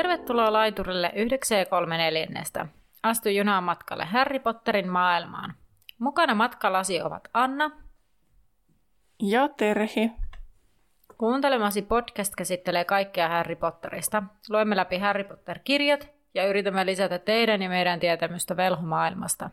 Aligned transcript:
Tervetuloa 0.00 0.52
laiturille 0.52 1.12
9.3.4. 2.62 2.66
Astu 3.02 3.28
junaan 3.28 3.64
matkalle 3.64 4.04
Harry 4.04 4.38
Potterin 4.38 4.88
maailmaan. 4.88 5.54
Mukana 5.98 6.34
matkalasi 6.34 7.02
ovat 7.02 7.28
Anna 7.34 7.70
ja 9.22 9.48
Terhi. 9.48 10.12
Kuuntelemasi 11.18 11.82
podcast 11.82 12.34
käsittelee 12.36 12.84
kaikkea 12.84 13.28
Harry 13.28 13.56
Potterista. 13.56 14.22
Luemme 14.48 14.76
läpi 14.76 14.98
Harry 14.98 15.24
Potter-kirjat 15.24 16.08
ja 16.34 16.46
yritämme 16.46 16.86
lisätä 16.86 17.18
teidän 17.18 17.62
ja 17.62 17.68
meidän 17.68 18.00
tietämystä 18.00 18.56
velhomaailmasta. 18.56 19.50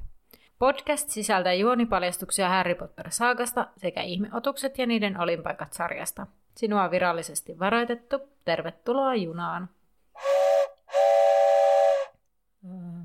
Podcast 0.59 1.09
sisältää 1.09 1.53
juonipaljastuksia 1.53 2.49
Harry 2.49 2.75
Potter-saagasta 2.75 3.67
sekä 3.77 4.02
ihmeotukset 4.02 4.77
ja 4.77 4.85
niiden 4.85 5.19
olinpaikat 5.19 5.73
sarjasta. 5.73 6.27
Sinua 6.55 6.83
on 6.83 6.91
virallisesti 6.91 7.59
varoitettu. 7.59 8.19
Tervetuloa 8.45 9.16
junaan! 9.16 9.69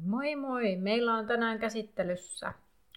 Moi 0.05 0.37
moi! 0.37 0.77
Meillä 0.77 1.15
on 1.15 1.27
tänään 1.27 1.59
käsittelyssä 1.59 2.53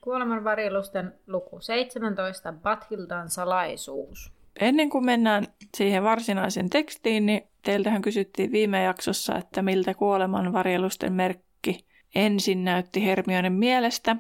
Kuolemanvarjelusten 0.06 1.14
luku 1.28 1.60
17, 1.60 2.54
Bathildan 2.54 3.30
salaisuus. 3.30 4.32
Ennen 4.60 4.90
kuin 4.90 5.06
mennään 5.06 5.48
siihen 5.78 6.04
varsinaisen 6.04 6.70
tekstiin, 6.70 7.26
niin 7.26 7.44
teiltähän 7.62 8.02
kysyttiin 8.02 8.52
viime 8.52 8.84
jaksossa, 8.84 9.38
että 9.38 9.62
miltä 9.62 9.94
kuolemanvarjelusten 9.94 11.14
merkki 11.14 11.86
ensin 12.16 12.64
näytti 12.64 13.06
Hermionen 13.06 13.54
mielestä. 13.54 14.16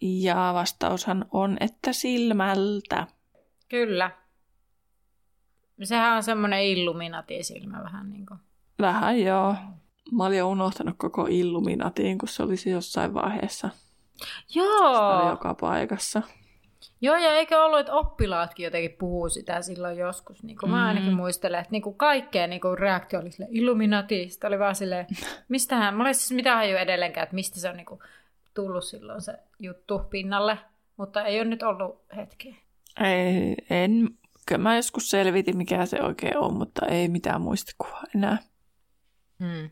Ja 0.00 0.50
vastaushan 0.54 1.24
on, 1.32 1.56
että 1.60 1.92
silmältä. 1.92 3.06
Kyllä. 3.68 4.10
Sehän 5.82 6.16
on 6.16 6.22
semmoinen 6.22 6.64
illuminati-silmä 6.64 7.82
vähän 7.82 8.10
niin 8.10 8.26
kuin. 8.26 8.40
Vähän 8.80 9.20
joo. 9.20 9.54
Mä 10.12 10.26
olin 10.26 10.38
jo 10.38 10.48
unohtanut 10.48 10.94
koko 10.98 11.26
Illuminatiin, 11.30 12.18
kun 12.18 12.28
se 12.28 12.42
olisi 12.42 12.70
jossain 12.70 13.14
vaiheessa. 13.14 13.70
Joo. 14.54 14.94
Sitä 14.94 15.18
oli 15.18 15.30
joka 15.30 15.54
paikassa. 15.54 16.22
Joo, 17.00 17.16
ja 17.16 17.30
eikö 17.30 17.62
ollut, 17.62 17.80
että 17.80 17.92
oppilaatkin 17.92 18.64
jotenkin 18.64 18.96
puhuu 18.98 19.28
sitä 19.28 19.62
silloin 19.62 19.98
joskus. 19.98 20.42
Niin 20.42 20.58
kuin 20.58 20.70
mm. 20.70 20.76
Mä 20.76 20.86
ainakin 20.86 21.12
muistelen, 21.12 21.60
että 21.60 21.72
niin 21.72 21.82
kuin 21.82 21.96
kaikkeen 21.96 22.50
niin 22.50 22.60
kuin 22.60 22.78
reaktio 22.78 23.20
oli 23.20 23.30
silleen, 23.30 23.56
Illuminati. 23.56 24.28
Sitten 24.28 24.48
oli 24.48 24.58
vaan 24.58 24.74
silleen, 24.74 25.06
mistähän, 25.48 25.94
mä 25.94 26.04
olisin 26.04 26.20
siis 26.20 26.36
mitään 26.36 26.70
jo 26.70 26.78
edelleenkään, 26.78 27.22
että 27.22 27.34
mistä 27.34 27.60
se 27.60 27.68
on 27.68 27.76
niin 27.76 27.86
kuin 27.86 28.00
tullut 28.54 28.84
silloin 28.84 29.20
se 29.20 29.32
juttu 29.58 29.98
pinnalle. 29.98 30.58
Mutta 30.96 31.24
ei 31.24 31.40
ole 31.40 31.48
nyt 31.48 31.62
ollut 31.62 32.04
hetkeä. 32.16 32.54
Ei, 33.04 33.54
en. 33.70 34.08
Kyllä 34.46 34.62
mä 34.62 34.76
joskus 34.76 35.10
selvitin, 35.10 35.56
mikä 35.56 35.86
se 35.86 36.02
oikein 36.02 36.38
on, 36.38 36.54
mutta 36.54 36.86
ei 36.86 37.08
mitään 37.08 37.40
muistikuvaa 37.40 38.04
enää. 38.14 38.38
Mm. 39.38 39.70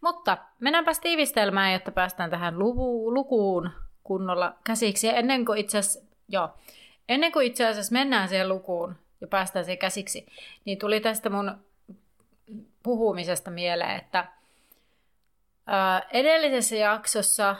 Mutta 0.00 0.38
mennäänpäs 0.60 1.00
tiivistelmään, 1.00 1.72
jotta 1.72 1.90
päästään 1.90 2.30
tähän 2.30 2.58
luvu, 2.58 3.14
lukuun 3.14 3.70
kunnolla 4.04 4.54
käsiksi. 4.64 5.06
Ja 5.06 5.12
ennen 5.12 5.44
kuin 5.44 5.58
itse 5.58 5.78
asiassa, 5.78 6.48
ennen 7.08 7.32
kuin 7.32 7.46
itse 7.46 7.66
asiassa 7.66 7.92
mennään 7.92 8.28
siihen 8.28 8.48
lukuun 8.48 8.96
ja 9.20 9.26
päästään 9.26 9.64
siihen 9.64 9.78
käsiksi, 9.78 10.26
niin 10.64 10.78
tuli 10.78 11.00
tästä 11.00 11.30
mun 11.30 11.58
puhumisesta 12.82 13.50
mieleen, 13.50 13.96
että 13.96 14.26
ää, 15.66 16.02
edellisessä 16.12 16.76
jaksossa, 16.76 17.56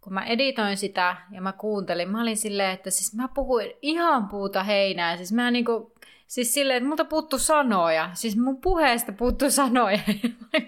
kun 0.00 0.12
mä 0.12 0.24
editoin 0.24 0.76
sitä 0.76 1.16
ja 1.30 1.40
mä 1.40 1.52
kuuntelin, 1.52 2.10
mä 2.10 2.22
olin 2.22 2.36
silleen, 2.36 2.70
että 2.70 2.90
siis 2.90 3.14
mä 3.14 3.28
puhuin 3.34 3.72
ihan 3.82 4.28
puuta 4.28 4.62
heinää. 4.62 5.16
Siis 5.16 5.32
mä 5.32 5.50
niinku 5.50 5.92
Siis 6.34 6.54
silleen, 6.54 6.76
että 6.76 6.88
multa 6.88 7.04
puuttu 7.04 7.38
sanoja. 7.38 8.10
Siis 8.14 8.36
mun 8.36 8.60
puheesta 8.60 9.12
puuttu 9.12 9.50
sanoja. 9.60 9.98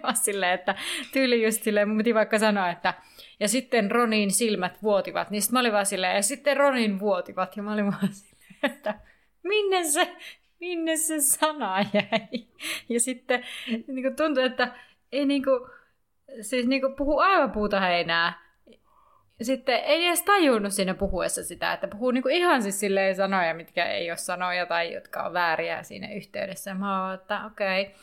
vaan 0.03 0.17
silleen, 0.17 0.53
että 0.53 0.75
tyyli 1.13 1.45
just 1.45 1.63
silleen, 1.63 1.89
mun 1.89 1.97
piti 1.99 2.15
vaikka 2.15 2.39
sanoa, 2.39 2.71
että 2.71 2.95
ja 3.41 3.49
sitten 3.49 3.91
Ronin 3.91 4.31
silmät 4.31 4.83
vuotivat. 4.83 5.31
Niin 5.31 5.43
mä 5.53 5.61
olin 5.61 5.73
vaan 5.73 5.87
silleen, 5.87 6.17
ja 6.17 6.23
sitten 6.23 6.57
Ronin 6.57 7.01
vuotivat. 7.01 7.57
Ja 7.57 7.63
mä 7.63 7.73
olin 7.73 7.87
vaan 7.87 8.13
silleen, 8.23 8.75
että 8.77 8.95
minne 9.43 9.85
se, 9.85 10.17
minne 10.61 10.97
se 10.97 11.21
sana 11.21 11.81
jäi. 11.81 12.47
Ja 12.89 13.01
sitten 13.01 13.45
niin 13.69 14.03
kuin 14.03 14.17
tuntui, 14.17 14.45
että 14.45 14.73
ei 15.13 15.25
niin 15.25 15.45
kuin, 15.45 15.61
siis 16.41 16.67
niin 16.67 16.81
kuin 16.81 16.95
puhu 16.95 17.19
aivan 17.19 17.53
puuta 17.53 17.81
heinää 17.81 18.46
sitten 19.43 19.75
ei 19.85 20.07
edes 20.07 20.23
tajunnut 20.23 20.73
siinä 20.73 20.95
puhuessa 20.95 21.45
sitä, 21.45 21.73
että 21.73 21.89
puhuu 21.89 22.11
niinku 22.11 22.29
ihan 22.29 22.63
siis 22.63 22.81
silleen 22.81 23.17
sanoja, 23.17 23.55
mitkä 23.55 23.87
ei 23.87 24.11
ole 24.11 24.17
sanoja 24.17 24.67
tai 24.67 24.93
jotka 24.93 25.23
on 25.23 25.33
vääriä 25.33 25.83
siinä 25.83 26.13
yhteydessä. 26.13 26.75
Mä 26.75 27.05
oon, 27.05 27.15
että 27.15 27.47
okei. 27.47 27.83
Okay. 27.83 27.95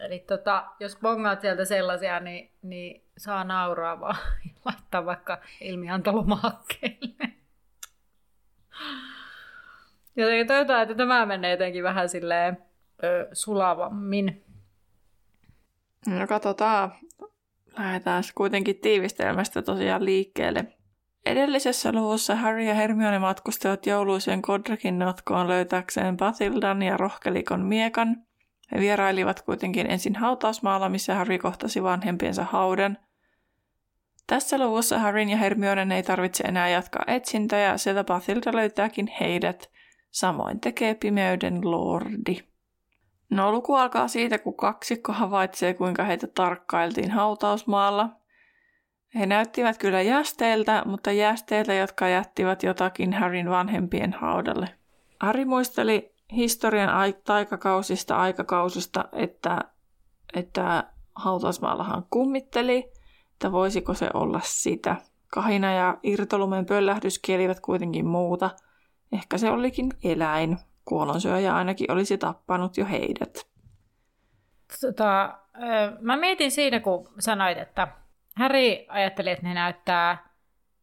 Eli 0.00 0.18
tota, 0.18 0.66
jos 0.80 0.96
bongaat 0.96 1.40
sieltä 1.40 1.64
sellaisia, 1.64 2.20
niin, 2.20 2.50
niin 2.62 3.04
saa 3.18 3.44
nauraa 3.44 4.00
vaan 4.00 4.16
laittaa 4.64 5.06
vaikka 5.06 5.38
ilmiantolomahakkeelle. 5.60 7.28
Jotenkin 10.16 10.46
toivotaan, 10.46 10.82
että 10.82 10.94
tämä 10.94 11.26
menee 11.26 11.50
jotenkin 11.50 11.82
vähän 11.82 12.08
silleen 12.08 12.58
ö, 13.04 13.28
sulavammin. 13.32 14.44
No 16.06 16.26
katsotaan. 16.26 16.92
Lähdetään 17.78 18.22
kuitenkin 18.34 18.80
tiivistelmästä 18.80 19.62
tosiaan 19.62 20.04
liikkeelle. 20.04 20.79
Edellisessä 21.26 21.92
luvussa 21.92 22.36
Harry 22.36 22.62
ja 22.62 22.74
Hermione 22.74 23.18
matkustivat 23.18 23.86
jouluisen 23.86 24.40
Godricin 24.42 24.98
notkoon 24.98 25.48
löytääkseen 25.48 26.16
Bathildan 26.16 26.82
ja 26.82 26.96
rohkelikon 26.96 27.60
miekan. 27.60 28.16
He 28.72 28.80
vierailivat 28.80 29.42
kuitenkin 29.42 29.90
ensin 29.90 30.16
hautausmaalla, 30.16 30.88
missä 30.88 31.14
Harry 31.14 31.38
kohtasi 31.38 31.82
vanhempiensa 31.82 32.44
haudan. 32.44 32.98
Tässä 34.26 34.58
luvussa 34.58 34.98
Harryn 34.98 35.28
ja 35.28 35.36
Hermionen 35.36 35.92
ei 35.92 36.02
tarvitse 36.02 36.44
enää 36.44 36.68
jatkaa 36.68 37.04
etsintää, 37.06 37.78
sieltä 37.78 38.04
Bathilda 38.04 38.52
löytääkin 38.56 39.10
heidät. 39.20 39.70
Samoin 40.10 40.60
tekee 40.60 40.94
pimeyden 40.94 41.70
lordi. 41.70 42.38
No 43.30 43.52
luku 43.52 43.74
alkaa 43.74 44.08
siitä, 44.08 44.38
kun 44.38 44.56
kaksikko 44.56 45.12
havaitsee, 45.12 45.74
kuinka 45.74 46.04
heitä 46.04 46.26
tarkkailtiin 46.26 47.10
hautausmaalla– 47.10 48.08
he 49.14 49.26
näyttivät 49.26 49.78
kyllä 49.78 50.02
jästeiltä, 50.02 50.82
mutta 50.86 51.12
jästeiltä, 51.12 51.74
jotka 51.74 52.08
jättivät 52.08 52.62
jotakin 52.62 53.12
Harryn 53.12 53.50
vanhempien 53.50 54.12
haudalle. 54.12 54.68
Harry 55.20 55.44
muisteli 55.44 56.14
historian 56.32 57.14
taikakausista 57.24 58.16
aikakausista, 58.16 59.04
että, 59.12 59.58
että 60.34 60.84
hautausmaallahan 61.14 62.06
kummitteli, 62.10 62.92
että 63.32 63.52
voisiko 63.52 63.94
se 63.94 64.08
olla 64.14 64.40
sitä. 64.44 64.96
Kahina 65.28 65.72
ja 65.72 65.98
irtolumen 66.02 66.66
pöllähdys 66.66 67.18
kielivät 67.18 67.60
kuitenkin 67.60 68.06
muuta. 68.06 68.50
Ehkä 69.12 69.38
se 69.38 69.50
olikin 69.50 69.90
eläin. 70.04 70.58
Kuolonsyöjä 70.84 71.54
ainakin 71.54 71.92
olisi 71.92 72.18
tappanut 72.18 72.76
jo 72.76 72.86
heidät. 72.86 73.46
Tota, 74.80 75.38
mä 76.00 76.16
mietin 76.16 76.50
siinä, 76.50 76.80
kun 76.80 77.08
sanoit, 77.18 77.58
että 77.58 77.88
Harry 78.40 78.84
ajatteli, 78.88 79.30
että 79.30 79.46
ne 79.46 79.54
näyttää 79.54 80.28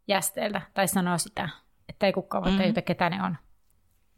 jästeeltä, 0.08 0.62
tai 0.74 0.88
sanoo 0.88 1.18
sitä, 1.18 1.50
että 1.90 2.06
ei 2.06 2.14
kukaan 2.14 2.44
voi 2.44 2.52
mm-hmm. 2.52 2.84
ketä 2.86 3.10
ne 3.10 3.24
on. 3.24 3.38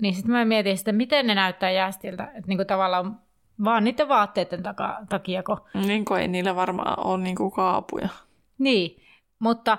Niin 0.02 0.16
sitten 0.16 0.31
mä 0.31 0.46
mietin 0.46 0.74
että 0.80 0.92
miten 0.92 1.28
ne 1.28 1.36
näyttää 1.36 1.72
jästiltä, 1.72 2.24
että 2.24 2.48
niinku 2.48 2.66
tavallaan 2.66 3.19
vaan 3.63 3.84
niiden 3.84 4.10
vaatteiden 4.10 4.63
taka, 4.63 5.00
takia. 5.10 5.44
Kun... 5.44 5.62
Niin 5.74 6.06
kuin 6.06 6.22
ei 6.22 6.28
niillä 6.28 6.56
varmaan 6.56 7.06
ole 7.06 7.24
niinku 7.24 7.52
kaapuja. 7.52 8.10
Niin, 8.58 9.04
mutta 9.40 9.78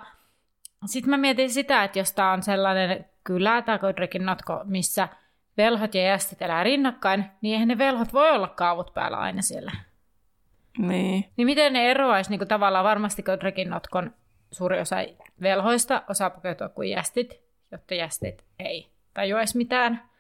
sitten 0.87 1.11
mä 1.11 1.17
mietin 1.17 1.51
sitä, 1.51 1.85
että 1.85 1.99
jos 1.99 2.13
tämä 2.13 2.33
on 2.33 2.43
sellainen 2.43 3.05
kylä 3.25 3.63
tai 3.63 3.79
Godricin 3.79 4.27
notko, 4.27 4.61
missä 4.65 5.09
velhot 5.57 5.95
ja 5.95 6.03
jästit 6.03 6.43
elää 6.43 6.65
rinnakkain, 6.65 7.25
niin 7.41 7.53
eihän 7.53 7.69
ne 7.69 7.79
velhot 7.79 8.13
voi 8.13 8.31
olla 8.31 8.49
kaavut 8.49 8.95
päällä 8.95 9.17
aina 9.17 9.43
siellä. 9.43 9.73
Niin. 10.89 11.25
Niin 11.37 11.47
miten 11.47 11.73
ne 11.73 11.91
eroaisi 11.91 12.31
niin 12.31 12.49
tavallaan 12.49 12.85
varmasti 12.85 13.23
Godricin 13.23 13.71
notkon 13.71 14.15
suuri 14.53 14.81
osa 14.81 14.97
velhoista 15.43 16.03
osaa 16.09 16.31
pukeutua 16.31 16.69
kuin 16.69 16.91
jästit, 16.91 17.41
jotta 17.73 17.95
jästit 17.95 18.45
ei 18.59 18.91
tajuaisi 19.15 19.57
mitään. 19.57 20.11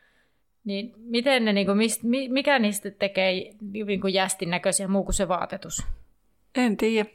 Niin 0.64 0.92
miten 0.96 1.44
ne, 1.44 1.52
niin 1.52 1.66
kuin, 1.66 1.78
mist, 1.78 2.00
mikä 2.28 2.58
niistä 2.58 2.90
tekee 2.90 3.32
niin 3.72 4.00
kuin 4.00 4.14
jästin 4.14 4.50
näköisiä 4.50 4.88
muu 4.88 5.04
kuin 5.04 5.14
se 5.14 5.28
vaatetus? 5.28 5.86
En 6.54 6.76
tiedä. 6.76 7.10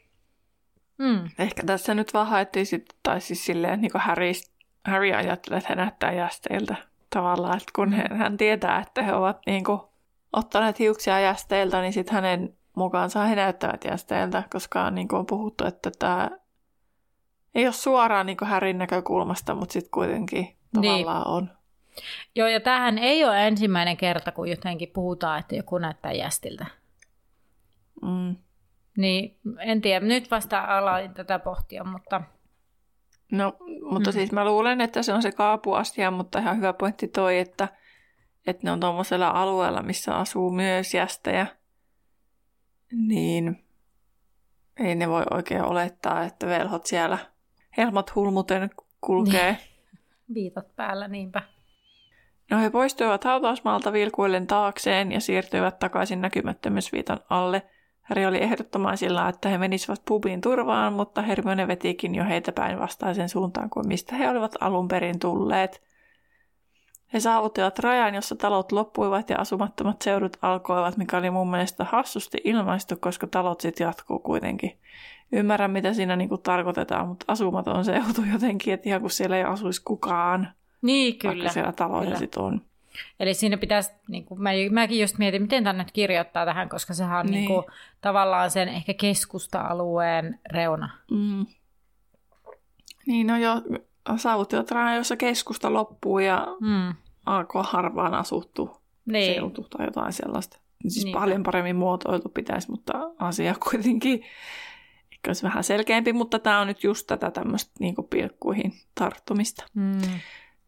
Mm. 0.98 1.30
Ehkä 1.40 1.64
tässä 1.64 1.94
nyt 1.94 2.14
vaan 2.14 2.28
haettiin 2.28 2.66
sitten, 2.66 2.98
tai 3.04 3.22
siis 3.22 3.46
silleen 3.46 3.82
niin 3.82 3.92
kuin 3.92 4.02
Harry, 4.02 4.32
Harry 4.86 5.14
ajattelee, 5.14 5.58
että 5.58 5.70
he 5.70 5.76
näyttää 5.76 6.14
jästeiltä 6.14 6.76
tavallaan, 7.10 7.58
että 7.58 7.72
kun 7.76 7.94
hän, 7.94 8.18
hän 8.18 8.38
tietää, 8.38 8.80
että 8.80 9.04
he 9.04 9.14
ovat 9.14 9.38
niin 9.46 9.64
kuin, 9.64 9.80
ottaneet 10.34 10.80
hiuksia 10.80 11.20
jästeiltä, 11.20 11.82
niin 11.82 11.94
sitten 11.94 12.14
hänen 12.14 12.54
mukaansa 12.76 13.24
he 13.24 13.36
näyttävät 13.36 13.84
jästeiltä, 13.84 14.44
koska 14.52 14.92
niin 14.92 15.08
kuin 15.08 15.20
on 15.20 15.26
puhuttu, 15.26 15.66
että 15.66 15.92
tämä 16.00 16.32
ei 17.56 17.66
ole 17.66 17.74
suoraan 17.74 18.26
niin 18.26 18.38
Härin 18.42 18.78
näkökulmasta, 18.78 19.56
mutta 19.56 19.74
sitten 19.74 19.92
kuitenkin 19.92 20.56
tavallaan 20.74 21.22
niin. 21.22 21.36
on. 21.36 21.50
Joo, 22.36 22.48
ja 22.48 22.60
tähän 22.60 22.98
ei 22.98 23.26
ole 23.26 23.48
ensimmäinen 23.48 23.98
kerta, 23.98 24.32
kun 24.32 24.50
jotenkin 24.50 24.92
puhutaan, 24.94 25.40
että 25.40 25.56
joku 25.56 25.78
näyttää 25.78 26.12
jästiltä. 26.12 26.66
Mm. 28.02 28.36
Niin, 28.98 29.38
en 29.60 29.82
tiedä. 29.82 30.06
Nyt 30.06 30.32
vasta 30.32 30.62
aloin 30.62 31.14
tätä 31.14 31.40
pohtia, 31.40 31.84
mutta... 31.84 32.22
No, 33.32 33.58
mutta 33.82 34.10
mm. 34.10 34.14
siis 34.14 34.32
mä 34.32 34.46
luulen, 34.46 34.82
että 34.82 35.04
se 35.04 35.14
on 35.14 35.22
se 35.22 35.32
kaapuasia, 35.32 36.12
mutta 36.12 36.40
ihan 36.40 36.58
hyvä 36.58 36.74
pointti 36.74 37.08
toi, 37.08 37.40
että, 37.40 37.68
että 38.48 38.62
ne 38.64 38.72
on 38.72 38.80
tuommoisella 38.80 39.28
alueella, 39.28 39.82
missä 39.84 40.16
asuu 40.16 40.52
myös 40.52 40.94
jästäjä, 40.94 41.48
niin 42.92 43.66
ei 44.78 44.96
ne 44.96 45.10
voi 45.10 45.24
oikein 45.32 45.64
olettaa, 45.64 46.24
että 46.24 46.48
velhot 46.48 46.86
siellä 46.86 47.18
helmat 47.78 48.16
hulmuten 48.16 48.70
kulkee. 49.02 49.52
Niin. 49.52 49.60
Viitat 50.36 50.76
päällä, 50.76 51.08
niinpä. 51.08 51.42
No 52.52 52.60
he 52.60 52.70
poistuivat 52.70 53.24
hautausmaalta 53.24 53.94
vilkuillen 53.94 54.48
taakseen 54.48 55.12
ja 55.12 55.20
siirtyivät 55.20 55.80
takaisin 55.80 56.22
näkymättömyysviitan 56.22 57.20
alle. 57.30 57.62
Häri 58.02 58.26
oli 58.26 58.42
ehdottomaisilla, 58.44 59.30
että 59.30 59.50
he 59.50 59.58
menisivät 59.58 60.02
pubiin 60.06 60.42
turvaan, 60.42 60.94
mutta 60.94 61.22
Hermione 61.22 61.68
vetikin 61.68 62.16
jo 62.16 62.26
heitä 62.26 62.52
päin 62.52 62.80
vastaisen 62.80 63.30
suuntaan 63.30 63.70
kuin 63.70 63.88
mistä 63.88 64.16
he 64.16 64.30
olivat 64.30 64.56
alun 64.60 64.88
perin 64.88 65.20
tulleet. 65.20 65.84
He 67.14 67.20
saavuttivat 67.20 67.80
rajan, 67.80 68.16
jossa 68.16 68.36
talot 68.36 68.72
loppuivat 68.72 69.30
ja 69.30 69.38
asumattomat 69.38 70.02
seudut 70.02 70.38
alkoivat, 70.42 70.98
mikä 70.98 71.18
oli 71.18 71.30
mun 71.30 71.52
mielestä 71.52 71.84
hassusti 71.84 72.38
ilmaistu, 72.44 72.96
koska 73.00 73.28
talot 73.28 73.62
sitten 73.62 73.86
jatkuu 73.86 74.20
kuitenkin. 74.20 74.78
Ymmärrän, 75.32 75.72
mitä 75.72 75.94
siinä 75.94 76.16
niinku 76.16 76.38
tarkoitetaan, 76.38 77.08
mutta 77.08 77.26
asumaton 77.28 77.86
seutu 77.86 78.22
jotenkin, 78.34 78.74
että 78.74 78.90
ihan 78.90 79.02
kuin 79.02 79.12
siellä 79.12 79.38
ei 79.38 79.44
asuisi 79.44 79.82
kukaan. 79.86 80.48
Niin, 80.82 81.20
kyllä. 81.20 81.36
Vaikka 81.36 81.54
siellä 81.54 81.72
taloja 81.72 82.18
sitten 82.18 82.44
on. 82.44 82.62
Eli 83.20 83.34
siinä 83.34 83.58
pitäisi, 83.58 83.92
niin 84.08 84.26
kuin, 84.26 84.42
mä, 84.42 84.50
mäkin 84.72 85.02
just 85.02 85.18
mietin, 85.18 85.42
miten 85.42 85.64
tämä 85.64 85.84
nyt 85.84 85.92
kirjoittaa 85.92 86.46
tähän, 86.46 86.70
koska 86.70 86.94
sehän 86.94 87.20
on 87.20 87.26
niin. 87.26 87.34
Niin 87.34 87.48
kuin, 87.48 87.66
tavallaan 88.02 88.52
sen 88.52 88.68
ehkä 88.68 88.94
keskusta-alueen 88.94 90.40
reuna. 90.52 90.90
Mm. 91.12 91.46
Niin, 93.06 93.28
no 93.28 93.38
jo 93.38 93.62
saavuttivat 94.18 94.72
rajan, 94.72 94.96
jossa 94.96 95.18
keskusta 95.18 95.74
loppuu 95.74 96.20
ja 96.20 96.48
mm. 96.62 96.94
alkoi 97.26 97.64
harvaan 97.66 98.14
asuttu 98.14 98.78
niin. 99.06 99.34
seutu 99.34 99.64
tai 99.64 99.86
jotain 99.86 100.14
sellaista. 100.14 100.60
Siis 100.88 101.06
niin. 101.06 101.14
paljon 101.14 101.44
paremmin 101.44 101.76
muotoiltu 101.76 102.30
pitäisi, 102.30 102.72
mutta 102.72 102.94
asia 103.20 103.56
kuitenkin 103.70 104.24
ehkä 105.12 105.30
olisi 105.30 105.44
vähän 105.44 105.64
selkeämpi, 105.64 106.14
mutta 106.14 106.40
tämä 106.40 106.60
on 106.60 106.68
nyt 106.68 106.84
just 106.84 107.08
tätä 107.08 107.32
tämmöistä 107.32 107.72
niin 107.80 107.96
pilkkuihin 108.10 108.74
tarttumista. 108.96 109.66
Mm. 109.74 110.02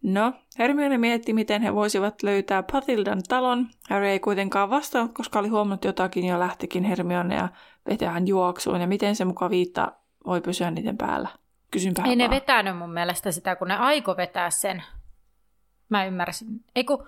No, 0.04 0.33
Hermione 0.60 0.98
mietti, 0.98 1.33
miten 1.33 1.62
he 1.62 1.74
voisivat 1.74 2.24
löytää 2.24 2.63
Patildan 2.63 3.22
talon. 3.28 3.68
Harry 3.90 4.07
ei 4.07 4.19
kuitenkaan 4.19 4.69
vastannut, 4.69 5.13
koska 5.13 5.40
oli 5.40 5.48
huomannut 5.48 5.86
jotakin 5.86 6.25
ja 6.25 6.40
lähtikin 6.40 6.83
Hermione 6.83 7.36
ja 7.36 7.50
vetähän 7.90 8.28
juoksuun. 8.28 8.81
Ja 8.81 8.88
miten 8.88 9.16
se 9.16 9.25
muka 9.25 9.50
viitta 9.50 9.92
voi 10.25 10.42
pysyä 10.42 10.72
niiden 10.72 10.98
päällä? 10.98 11.30
Kysynpä 11.72 12.02
Ei 12.02 12.08
vaan. 12.08 12.18
ne 12.18 12.30
vetänyt 12.30 12.78
mun 12.78 12.94
mielestä 12.94 13.31
sitä, 13.31 13.56
kun 13.56 13.68
ne 13.68 13.78
aiko 13.78 14.18
vetää 14.18 14.50
sen. 14.50 14.84
Mä 15.90 16.06
ymmärsin. 16.06 16.48
Eiku, 16.75 17.08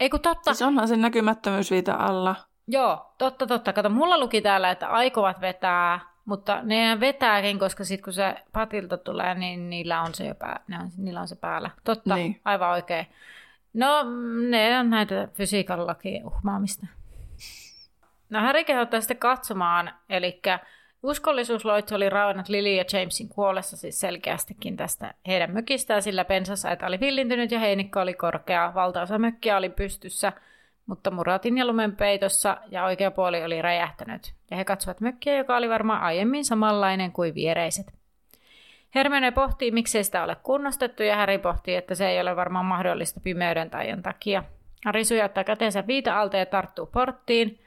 eiku 0.00 0.18
totta. 0.18 0.54
Siis 0.54 0.62
onhan 0.62 0.88
sen 0.88 1.00
näkymättömyysviita 1.00 1.94
alla. 1.94 2.36
Joo, 2.66 3.14
totta, 3.18 3.46
totta. 3.46 3.72
Kato, 3.72 3.90
mulla 3.90 4.18
luki 4.18 4.40
täällä, 4.42 4.70
että 4.70 4.88
aikovat 4.88 5.40
vetää, 5.40 6.00
mutta 6.24 6.62
ne 6.62 7.00
vetääkin, 7.00 7.58
koska 7.58 7.84
sitten 7.84 8.04
kun 8.04 8.12
se 8.12 8.34
patilta 8.52 8.96
tulee, 8.96 9.34
niin 9.34 9.70
niillä 9.70 10.02
on 10.02 10.14
se, 10.14 10.26
jo 10.26 10.34
pää, 10.34 10.60
ne 10.68 10.78
on, 10.78 10.90
niillä 10.96 11.20
on 11.20 11.28
se 11.28 11.36
päällä. 11.36 11.70
Totta, 11.84 12.14
niin. 12.14 12.40
aivan 12.44 12.70
oikein. 12.70 13.06
No, 13.74 14.04
ne 14.48 14.78
on 14.78 14.90
näitä 14.90 15.28
fysiikan 15.34 15.86
lakien 15.86 16.26
uhmaamista. 16.26 16.86
No 18.30 18.40
Harry 18.40 18.64
kehottaa 18.64 19.00
sitten 19.00 19.16
katsomaan, 19.16 19.90
eli 20.08 20.40
uskollisuusloitsu 21.02 21.94
oli 21.94 22.10
rauennut 22.10 22.48
Lily 22.48 22.74
ja 22.74 22.84
Jamesin 22.92 23.28
kuollessa 23.28 23.76
siis 23.76 24.00
selkeästikin 24.00 24.76
tästä 24.76 25.14
heidän 25.26 25.52
mökistään, 25.52 26.02
sillä 26.02 26.24
pensasaita 26.24 26.86
oli 26.86 27.00
villintynyt 27.00 27.50
ja 27.50 27.58
heinikko 27.58 28.00
oli 28.00 28.14
korkea. 28.14 28.72
Valtaosa 28.74 29.18
mökkiä 29.18 29.56
oli 29.56 29.68
pystyssä– 29.68 30.32
mutta 30.88 31.10
muratin 31.10 31.58
ja 31.58 31.66
lumen 31.66 31.96
peitossa 31.96 32.56
ja 32.70 32.84
oikea 32.84 33.10
puoli 33.10 33.44
oli 33.44 33.62
räjähtänyt, 33.62 34.32
ja 34.50 34.56
he 34.56 34.64
katsovat 34.64 35.00
mökkiä, 35.00 35.36
joka 35.36 35.56
oli 35.56 35.68
varmaan 35.68 36.02
aiemmin 36.02 36.44
samanlainen 36.44 37.12
kuin 37.12 37.34
viereiset. 37.34 37.86
Hermione 38.94 39.30
pohtii, 39.30 39.70
miksei 39.70 40.04
sitä 40.04 40.24
ole 40.24 40.36
kunnostettu, 40.42 41.02
ja 41.02 41.16
Harry 41.16 41.38
pohtii, 41.38 41.74
että 41.74 41.94
se 41.94 42.08
ei 42.08 42.20
ole 42.20 42.36
varmaan 42.36 42.64
mahdollista 42.64 43.20
pimeyden 43.20 43.70
tajan 43.70 44.02
takia. 44.02 44.44
Harry 44.84 45.04
sujauttaa 45.04 45.44
kätensä 45.44 45.86
viita 45.86 46.20
alta 46.20 46.36
ja 46.36 46.46
tarttuu 46.46 46.86
porttiin. 46.86 47.60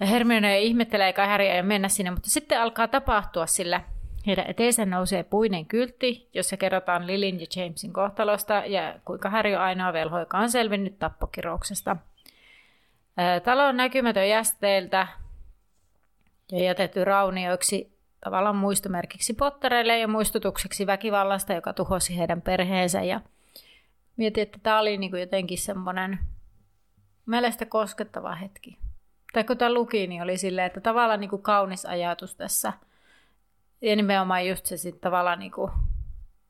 Ja 0.00 0.06
Hermione 0.06 0.60
ihmettelee, 0.60 1.12
kai 1.12 1.26
Harry 1.26 1.44
ei 1.44 1.62
mennä 1.62 1.88
sinne, 1.88 2.10
mutta 2.10 2.30
sitten 2.30 2.60
alkaa 2.60 2.88
tapahtua, 2.88 3.46
sillä 3.46 3.80
heidän 4.26 4.44
eteensä 4.48 4.86
nousee 4.86 5.22
puinen 5.22 5.66
kyltti, 5.66 6.28
jossa 6.34 6.56
kerrotaan 6.56 7.06
Lilin 7.06 7.40
ja 7.40 7.46
Jamesin 7.56 7.92
kohtalosta 7.92 8.54
ja 8.54 8.94
kuinka 9.04 9.30
Harry 9.30 9.54
on 9.54 9.60
ainoa 9.60 9.92
velho, 9.92 10.18
joka 10.18 10.38
on 10.38 10.50
selvinnyt 10.50 10.98
tappokirouksesta. 10.98 11.96
Talo 13.44 13.66
on 13.66 13.76
näkymätön 13.76 14.28
jästeiltä 14.28 15.06
ja 16.52 16.64
jätetty 16.64 17.04
raunioiksi 17.04 17.96
tavallaan 18.24 18.56
muistomerkiksi 18.56 19.34
pottereille 19.34 19.98
ja 19.98 20.08
muistutukseksi 20.08 20.86
väkivallasta, 20.86 21.52
joka 21.52 21.72
tuhosi 21.72 22.18
heidän 22.18 22.42
perheensä. 22.42 23.02
Ja 23.02 23.20
mietin, 24.16 24.42
että 24.42 24.58
tämä 24.62 24.80
oli 24.80 24.98
niin 24.98 25.10
kuin 25.10 25.20
jotenkin 25.20 25.58
semmoinen 25.58 26.18
mielestä 27.26 27.66
koskettava 27.66 28.34
hetki. 28.34 28.78
Tai 29.32 29.44
kun 29.44 29.58
tämä 29.58 29.74
luki, 29.74 30.06
niin 30.06 30.22
oli 30.22 30.38
silleen, 30.38 30.66
että 30.66 30.80
tavallaan 30.80 31.20
niin 31.20 31.30
kuin 31.30 31.42
kaunis 31.42 31.86
ajatus 31.86 32.34
tässä– 32.34 32.72
ja 33.80 33.96
nimenomaan 33.96 34.48
just 34.48 34.66
se 34.66 34.76
sitten 34.76 35.00
tavallaan 35.00 35.38
niin 35.38 35.52
kuin 35.52 35.70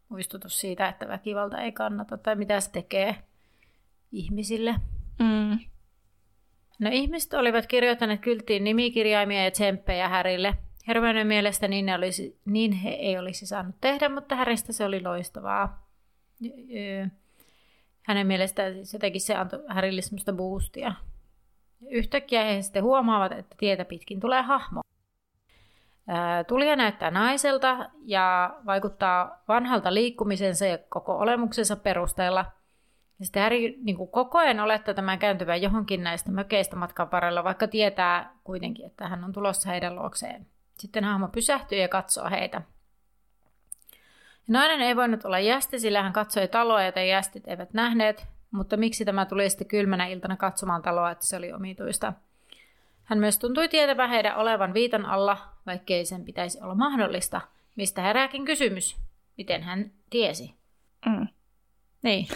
muistutus 0.09 0.61
siitä, 0.61 0.88
että 0.88 1.09
väkivalta 1.09 1.61
ei 1.61 1.73
kannata 1.73 2.19
tai 2.19 2.37
mitä 2.37 2.61
se 2.61 2.71
tekee 2.71 3.17
ihmisille. 4.12 4.75
Mm. 5.19 5.59
No 6.78 6.90
ihmiset 6.93 7.35
olivat 7.35 7.66
kirjoittaneet 7.66 8.21
kylttiin 8.21 8.64
nimikirjaimia 8.64 9.45
ja 9.45 9.50
tsemppejä 9.50 10.09
Härille. 10.09 10.54
Hermione 10.88 11.25
mielestä 11.25 11.69
niin, 11.69 11.87
ne 11.87 11.95
olisi, 11.95 12.40
niin 12.45 12.73
he 12.73 12.90
ei 12.90 13.19
olisi 13.19 13.47
saanut 13.47 13.75
tehdä, 13.81 14.09
mutta 14.09 14.37
Häristä 14.37 14.73
se 14.73 14.85
oli 14.85 15.02
loistavaa. 15.02 15.87
Hänen 18.02 18.26
mielestään 18.26 18.75
siis 18.75 18.93
jotenkin 18.93 19.21
se 19.21 19.35
antoi 19.35 19.64
Härille 19.69 20.02
semmoista 20.02 20.33
boostia. 20.33 20.95
Yhtäkkiä 21.88 22.44
he 22.44 22.62
sitten 22.62 22.82
huomaavat, 22.82 23.32
että 23.32 23.54
tietä 23.58 23.84
pitkin 23.84 24.20
tulee 24.20 24.42
hahmo. 24.42 24.80
Tulija 26.46 26.76
näyttää 26.76 27.10
naiselta 27.10 27.90
ja 28.04 28.54
vaikuttaa 28.66 29.42
vanhalta 29.49 29.94
liikkumisensa 29.94 30.66
ja 30.66 30.78
koko 30.88 31.18
olemuksensa 31.18 31.76
perusteella. 31.76 32.44
Ja 33.18 33.25
sitten 33.25 33.42
Harry 33.42 33.58
niin 33.58 33.96
kuin 33.96 34.10
koko 34.10 34.38
ajan 34.38 34.60
olettaa 34.60 34.94
tämän 34.94 35.18
kääntyvän 35.18 35.62
johonkin 35.62 36.02
näistä 36.02 36.30
mökeistä 36.30 36.76
matkan 36.76 37.10
varrella, 37.10 37.44
vaikka 37.44 37.68
tietää 37.68 38.34
kuitenkin, 38.44 38.87
että 38.87 39.08
hän 39.08 39.25
on 39.25 39.32
tulossa 39.32 39.70
heidän 39.70 39.96
luokseen. 39.96 40.46
Sitten 40.78 41.04
hahmo 41.04 41.28
pysähtyy 41.28 41.78
ja 41.78 41.88
katsoo 41.88 42.30
heitä. 42.30 42.62
Nainen 44.49 44.80
ei 44.80 44.96
voinut 44.96 45.25
olla 45.25 45.38
jästi, 45.38 45.78
sillä 45.78 46.02
hän 46.02 46.12
katsoi 46.12 46.49
taloa, 46.49 46.82
jota 46.82 47.00
jästit 47.00 47.49
eivät 47.49 47.72
nähneet, 47.72 48.26
mutta 48.50 48.76
miksi 48.76 49.04
tämä 49.04 49.26
tuli 49.26 49.50
sitten 49.50 49.66
kylmänä 49.66 50.07
iltana 50.07 50.37
katsomaan 50.37 50.83
taloa, 50.83 51.11
että 51.11 51.26
se 51.26 51.37
oli 51.37 51.52
omituista– 51.52 52.12
hän 53.11 53.19
myös 53.19 53.38
tuntui 53.38 53.69
tietävän 53.69 54.11
heidän 54.11 54.37
olevan 54.37 54.75
viitan 54.75 55.07
alla, 55.07 55.38
vaikkei 55.66 56.04
sen 56.04 56.25
pitäisi 56.25 56.59
olla 56.62 56.75
mahdollista, 56.75 57.40
mistä 57.76 58.02
herääkin 58.02 58.45
kysymys. 58.45 58.97
Miten 59.37 59.62
hän 59.62 59.92
tiesi? 60.11 60.54
Mm. 61.07 61.26
Niin. 62.02 62.28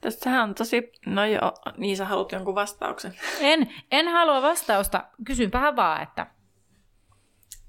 Tässähän 0.00 0.42
on 0.42 0.54
tosi... 0.54 0.92
No 1.06 1.24
joo, 1.24 1.52
niin 1.76 1.96
sä 1.96 2.04
haluat 2.04 2.32
jonkun 2.32 2.54
vastauksen. 2.54 3.14
En, 3.40 3.74
en 3.90 4.08
halua 4.08 4.42
vastausta. 4.42 5.04
Kysynpähän 5.26 5.76
vaan, 5.76 6.02
että... 6.02 6.26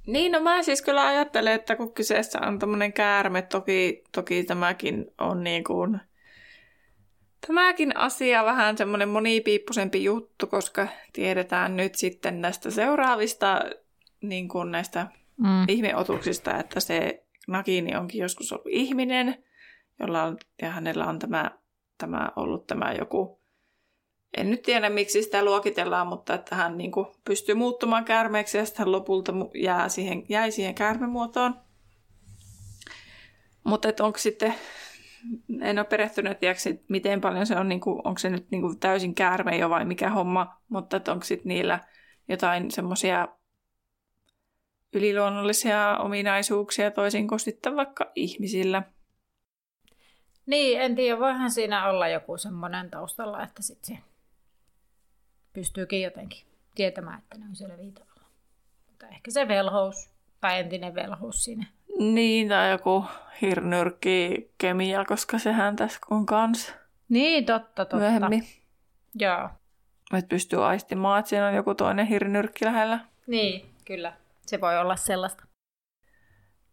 Niin, 0.08 0.32
no 0.32 0.40
mä 0.40 0.64
siis 0.64 0.82
kyllä 0.82 1.06
ajattelen, 1.06 1.54
että 1.54 1.76
kun 1.76 1.94
kyseessä 1.94 2.40
on 2.42 2.60
tämmöinen 2.60 2.94
käärme, 2.94 3.42
toki, 3.42 4.04
toki 4.12 4.44
tämäkin 4.44 5.06
on 5.18 5.44
niin 5.44 5.64
kuin 5.64 6.02
Tämäkin 7.48 7.98
asia 7.98 8.46
vähän 8.46 8.78
semmoinen 8.78 9.10
monipiippusempi 9.10 10.04
juttu, 10.04 10.48
koska 10.48 10.88
tiedetään 11.14 11.78
nyt 11.78 11.96
sitten 11.96 12.42
näistä 12.42 12.72
seuraavista 12.72 13.62
niin 14.22 14.48
kuin 14.48 14.72
näistä 14.72 15.08
mm. 15.38 15.66
ihmeotuksista, 15.68 16.60
että 16.60 16.80
se 16.80 17.26
Nagini 17.48 17.96
onkin 17.96 18.22
joskus 18.22 18.52
ollut 18.52 18.68
ihminen, 18.70 19.44
jolla 20.00 20.24
on, 20.24 20.38
ja 20.62 20.70
hänellä 20.70 21.06
on 21.06 21.20
tämä, 21.20 21.52
tämä 21.98 22.32
ollut 22.36 22.68
tämä 22.68 22.94
joku, 22.94 23.42
en 24.38 24.52
nyt 24.52 24.62
tiedä 24.62 24.90
miksi 24.90 25.24
sitä 25.24 25.46
luokitellaan, 25.46 26.08
mutta 26.08 26.34
että 26.34 26.56
hän 26.56 26.78
niin 26.78 26.92
kuin 26.92 27.08
pystyy 27.26 27.56
muuttumaan 27.56 28.06
käärmeeksi 28.06 28.58
ja 28.58 28.66
sitten 28.66 28.92
lopulta 28.92 29.34
jää 29.56 29.90
siihen, 29.90 30.24
jäi 30.30 30.52
siihen 30.52 30.76
käärmemuotoon. 30.76 31.56
Mutta 33.64 33.90
onko 34.00 34.18
sitten 34.18 34.54
en 35.62 35.80
ole 35.80 35.86
perehtynyt, 35.86 36.40
tiedätkö, 36.40 36.78
miten 36.90 37.22
paljon 37.22 37.46
se 37.46 37.56
on, 37.56 37.70
niin 37.70 37.80
kuin, 37.80 38.02
onko 38.04 38.20
se 38.20 38.30
nyt 38.30 38.52
niin 38.52 38.62
kuin 38.62 38.80
täysin 38.80 39.16
käärme 39.16 39.58
jo 39.58 39.70
vai 39.70 39.86
mikä 39.86 40.10
homma, 40.10 40.62
mutta 40.70 41.12
onko 41.12 41.26
sitten 41.26 41.50
niillä 41.50 41.80
jotain 42.28 42.72
semmoisia 42.72 43.28
yliluonnollisia 44.94 45.98
ominaisuuksia 45.98 46.92
toisin 46.92 47.28
kuin 47.28 47.40
sitten 47.40 47.76
vaikka 47.76 48.12
ihmisillä. 48.16 48.84
Niin, 50.46 50.82
en 50.82 50.96
tiedä, 50.96 51.20
voihan 51.20 51.52
siinä 51.52 51.90
olla 51.90 52.08
joku 52.08 52.38
semmoinen 52.38 52.90
taustalla, 52.90 53.44
että 53.44 53.62
sitten 53.62 53.96
se 53.96 54.04
pystyykin 55.54 56.02
jotenkin 56.02 56.48
tietämään, 56.76 57.20
että 57.20 57.38
ne 57.38 57.46
on 57.50 57.56
siellä 57.56 57.78
viitalla. 57.78 58.22
Mutta 58.88 59.08
ehkä 59.08 59.32
se 59.32 59.48
velhous 59.48 60.13
tai 60.44 60.60
entinen 60.60 60.96
velhous 60.96 61.44
siinä. 61.44 61.66
Niin, 62.00 62.50
tai 62.50 62.72
joku 62.72 63.06
hirnyrkki 63.42 64.52
kemia, 64.58 65.06
koska 65.06 65.40
sehän 65.40 65.76
tässä 65.76 66.00
on 66.12 66.26
kans. 66.26 66.74
Niin, 67.10 67.46
totta, 67.46 67.86
totta. 67.86 67.98
Myöhemmin. 67.98 68.44
Joo. 69.16 69.50
Että 70.14 70.30
pystyy 70.30 70.66
aistimaan, 70.66 71.20
että 71.20 71.30
siinä 71.30 71.48
on 71.48 71.56
joku 71.56 71.76
toinen 71.76 72.06
hirnyrkki 72.06 72.66
lähellä. 72.66 73.00
Niin, 73.28 73.66
kyllä. 73.86 74.14
Se 74.46 74.62
voi 74.62 74.80
olla 74.80 74.96
sellaista. 74.96 75.44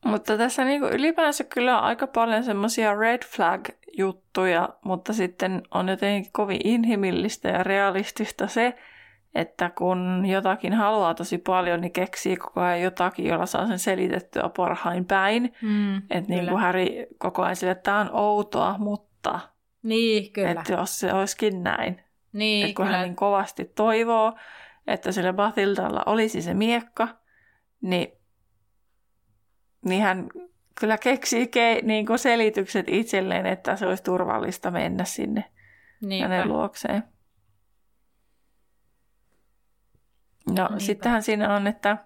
Mutta 0.04 0.38
tässä 0.38 0.64
niinku 0.64 0.86
ylipäänsä 0.86 1.44
kyllä 1.44 1.78
on 1.78 1.84
aika 1.84 2.06
paljon 2.06 2.44
semmoisia 2.44 2.94
red 2.94 3.22
flag-juttuja, 3.24 4.68
mutta 4.84 5.12
sitten 5.12 5.62
on 5.74 5.88
jotenkin 5.88 6.32
kovin 6.32 6.60
inhimillistä 6.64 7.48
ja 7.48 7.62
realistista 7.62 8.46
se, 8.46 8.78
että 9.34 9.70
kun 9.78 10.26
jotakin 10.26 10.72
haluaa 10.72 11.14
tosi 11.14 11.38
paljon, 11.38 11.80
niin 11.80 11.92
keksii 11.92 12.36
koko 12.36 12.60
ajan 12.60 12.80
jotakin, 12.80 13.26
jolla 13.26 13.46
saa 13.46 13.66
sen 13.66 13.78
selitettyä 13.78 14.50
parhain 14.56 15.04
päin. 15.04 15.54
Mm, 15.62 15.96
että 15.96 16.28
niin 16.28 16.48
kuin 16.48 16.60
Häri 16.60 17.06
koko 17.18 17.42
ajan 17.42 17.56
sille, 17.56 17.72
että 17.72 17.82
tämä 17.82 18.00
on 18.00 18.10
outoa, 18.12 18.78
mutta... 18.78 19.40
Niin, 19.82 20.32
kyllä. 20.32 20.50
Että 20.50 20.72
jos 20.72 21.00
se 21.00 21.12
olisikin 21.12 21.62
näin. 21.62 22.02
Niin, 22.32 22.66
että 22.66 22.76
kun 22.76 22.84
kyllä. 22.84 22.96
hän 22.96 23.06
niin 23.06 23.16
kovasti 23.16 23.64
toivoo, 23.64 24.32
että 24.86 25.12
sillä 25.12 25.32
Bathildalla 25.32 26.02
olisi 26.06 26.42
se 26.42 26.54
miekka, 26.54 27.08
niin, 27.82 28.12
niin 29.84 30.02
hän 30.02 30.28
kyllä 30.80 30.98
keksii 30.98 31.46
ke, 31.46 31.80
niin 31.82 32.06
kuin 32.06 32.18
selitykset 32.18 32.88
itselleen, 32.88 33.46
että 33.46 33.76
se 33.76 33.86
olisi 33.86 34.02
turvallista 34.02 34.70
mennä 34.70 35.04
sinne 35.04 35.44
Niinpä. 36.00 36.28
hänen 36.28 36.48
luokseen. 36.48 37.02
No 40.56 40.68
Niinpä. 40.68 40.78
sittenhän 40.78 41.22
siinä 41.22 41.54
on, 41.54 41.66
että 41.66 41.96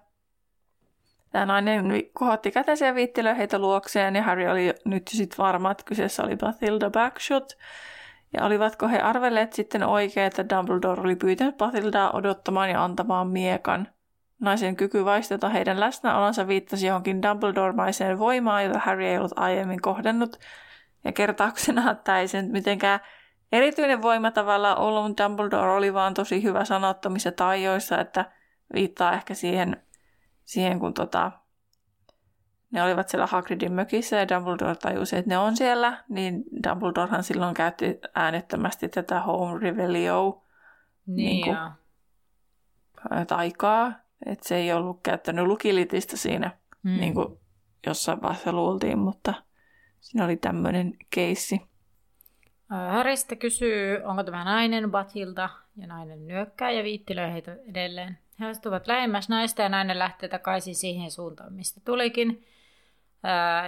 tämä 1.31 1.45
nainen 1.45 1.85
kohotti 2.13 2.51
kätensä 2.51 2.85
ja 2.85 2.95
viittilöi 2.95 3.37
heitä 3.37 3.59
luokseen 3.59 4.15
ja 4.15 4.23
Harry 4.23 4.47
oli 4.47 4.73
nyt 4.85 5.07
sitten 5.07 5.37
varma, 5.37 5.71
että 5.71 5.83
kyseessä 5.83 6.23
oli 6.23 6.35
Bathilda 6.35 6.89
Backshot. 6.89 7.57
Ja 8.33 8.45
olivatko 8.45 8.87
he 8.87 8.99
arvelleet 8.99 9.53
sitten 9.53 9.83
oikein, 9.83 10.27
että 10.27 10.49
Dumbledore 10.49 11.01
oli 11.01 11.15
pyytänyt 11.15 11.57
Bathildaa 11.57 12.11
odottamaan 12.11 12.69
ja 12.69 12.83
antamaan 12.83 13.27
miekan. 13.27 13.87
Naisen 14.39 14.75
kyky 14.75 15.05
vaisteta 15.05 15.49
heidän 15.49 15.79
läsnäolonsa 15.79 16.47
viittasi 16.47 16.87
johonkin 16.87 17.21
Dumbledore-maiseen 17.21 18.19
voimaan, 18.19 18.65
jota 18.65 18.79
Harry 18.79 19.05
ei 19.05 19.17
ollut 19.17 19.39
aiemmin 19.39 19.81
kohdannut. 19.81 20.39
Ja 21.03 21.11
kertauksena 21.11 21.95
tämä 22.03 22.19
ei 22.19 22.27
sen 22.27 22.51
mitenkään 22.51 22.99
erityinen 23.51 24.01
voima 24.01 24.31
tavallaan 24.31 24.77
ollut, 24.77 25.07
mutta 25.07 25.23
Dumbledore 25.23 25.71
oli 25.71 25.93
vaan 25.93 26.13
tosi 26.13 26.43
hyvä 26.43 26.65
sanottomissa 26.65 27.31
taijoissa, 27.31 27.99
että 27.99 28.25
viittaa 28.73 29.13
ehkä 29.13 29.33
siihen, 29.33 29.83
siihen 30.45 30.79
kun 30.79 30.93
tota, 30.93 31.31
ne 32.71 32.83
olivat 32.83 33.09
siellä 33.09 33.27
Hagridin 33.27 33.73
mökissä 33.73 34.15
ja 34.15 34.27
Dumbledore 34.29 34.75
tajusi, 34.75 35.15
että 35.15 35.29
ne 35.29 35.37
on 35.37 35.57
siellä, 35.57 36.03
niin 36.09 36.43
Dumbledorehan 36.69 37.23
silloin 37.23 37.53
käytti 37.53 37.99
äänettömästi 38.15 38.89
tätä 38.89 39.21
Home 39.21 39.59
Revelio 39.59 40.41
Niin, 41.05 41.15
niin 41.15 41.43
kuin- 41.45 41.57
taikaa, 43.27 43.93
että 44.25 44.47
se 44.47 44.55
ei 44.55 44.73
ollut 44.73 44.99
käyttänyt 45.03 45.45
lukilitistä 45.45 46.17
siinä, 46.17 46.51
Mm. 46.83 46.91
niin 46.99 47.13
kuin 47.13 47.39
jossain 47.87 48.21
vaiheessa 48.21 48.51
luultiin, 48.53 48.99
mutta 48.99 49.33
siinä 49.99 50.25
oli 50.25 50.37
tämmöinen 50.37 50.93
keissi. 51.09 51.61
Sitten 53.15 53.37
kysyy, 53.37 54.03
onko 54.03 54.23
tämä 54.23 54.43
nainen 54.43 54.91
Bathilda, 54.91 55.49
ja 55.77 55.87
nainen 55.87 56.27
nyökkää 56.27 56.71
ja 56.71 56.83
viittilöi 56.83 57.31
heitä 57.31 57.57
edelleen. 57.69 58.17
He 58.39 58.45
astuvat 58.45 58.87
lähemmäs 58.87 59.29
naista 59.29 59.61
ja 59.61 59.69
nainen 59.69 59.99
lähtee 59.99 60.29
takaisin 60.29 60.75
siihen 60.75 61.11
suuntaan, 61.11 61.53
mistä 61.53 61.81
tulikin. 61.85 62.45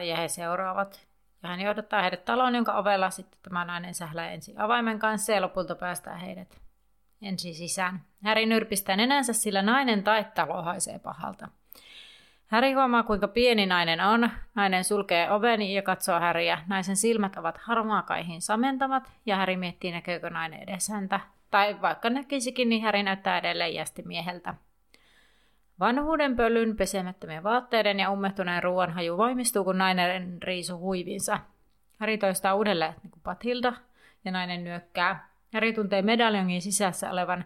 Ja 0.08 0.16
he 0.18 0.28
seuraavat. 0.28 1.08
Ja 1.44 1.50
hän 1.50 1.60
johdattaa 1.60 2.02
heidät 2.02 2.26
taloon, 2.26 2.56
jonka 2.56 2.74
ovella 2.74 3.10
sitten 3.10 3.40
tämä 3.42 3.66
nainen 3.66 3.94
sählää 3.94 4.32
ensin 4.32 4.62
avaimen 4.62 5.00
kanssa 5.00 5.32
ja 5.32 5.42
lopulta 5.42 5.76
päästää 5.76 6.18
heidät 6.18 6.62
ensin 7.22 7.56
sisään. 7.56 8.02
Häri 8.24 8.46
nyrpistää 8.46 8.96
nenänsä, 8.96 9.34
sillä 9.34 9.62
nainen 9.62 10.04
tai 10.04 10.26
talo 10.36 10.62
haisee 10.62 11.00
pahalta. 11.00 11.48
Häri 12.48 12.74
huomaa, 12.74 13.04
kuinka 13.04 13.28
pieni 13.28 13.66
nainen 13.66 14.02
on. 14.02 14.30
Nainen 14.56 14.84
sulkee 14.84 15.32
oven 15.32 15.62
ja 15.62 15.82
katsoo 15.82 16.20
Häriä. 16.20 16.60
Naisen 16.68 16.96
silmät 16.98 17.38
ovat 17.38 17.58
harmaakaihin 17.58 18.42
samentavat 18.42 19.12
ja 19.26 19.36
Häri 19.36 19.58
miettii, 19.58 19.92
näkeekö 19.92 20.30
nainen 20.30 20.64
edes 20.64 20.90
häntä. 20.90 21.20
Tai 21.51 21.82
vaikka 21.82 22.10
näkisikin, 22.10 22.70
niin 22.70 22.82
Häri 22.82 23.04
näyttää 23.04 23.38
edelleen 23.38 23.74
jästi 23.74 24.04
mieheltä. 24.06 24.54
Vanhuuden 25.80 26.36
pölyn, 26.36 26.77
pesemättömien 26.77 27.44
vaatteiden 27.44 28.00
ja 28.00 28.12
ummehtuneen 28.12 28.63
ruoan 28.63 28.94
haju 28.94 29.18
voimistuu, 29.18 29.63
kun 29.63 29.77
nainen 29.77 30.44
riisu 30.44 30.77
huivinsa. 30.77 31.39
Häri 32.00 32.18
toistaa 32.18 32.56
uudelleen, 32.56 32.94
niin 33.04 33.12
kuin 33.12 33.22
Pathilda, 33.24 33.74
ja 34.25 34.32
nainen 34.32 34.63
nyökkää. 34.63 35.30
Häri 35.54 35.74
tuntee 35.74 36.01
medaljongin 36.01 36.62
sisässä 36.62 37.12
olevan 37.12 37.46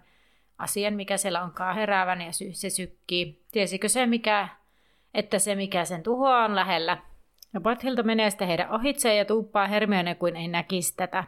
asian, 0.58 0.94
mikä 0.94 1.18
siellä 1.18 1.44
onkaan 1.44 1.76
heräävän, 1.76 2.22
ja 2.22 2.32
se 2.52 2.70
sykkii. 2.70 3.42
Tiesikö 3.52 3.90
se, 3.90 4.06
mikä, 4.06 4.48
että 5.14 5.40
se, 5.40 5.56
mikä 5.56 5.86
sen 5.86 6.04
tuhoaa, 6.04 6.46
on 6.46 6.56
lähellä? 6.56 6.98
Ja 7.54 7.62
Pathilda 7.62 8.04
menee 8.04 8.30
sitten 8.30 8.48
heidän 8.48 8.72
ohitseen 8.72 9.18
ja 9.18 9.26
tuuppaa 9.26 9.68
Hermione 9.68 10.16
kuin 10.16 10.36
ei 10.36 10.48
näkisi 10.48 10.96
tätä. 10.98 11.24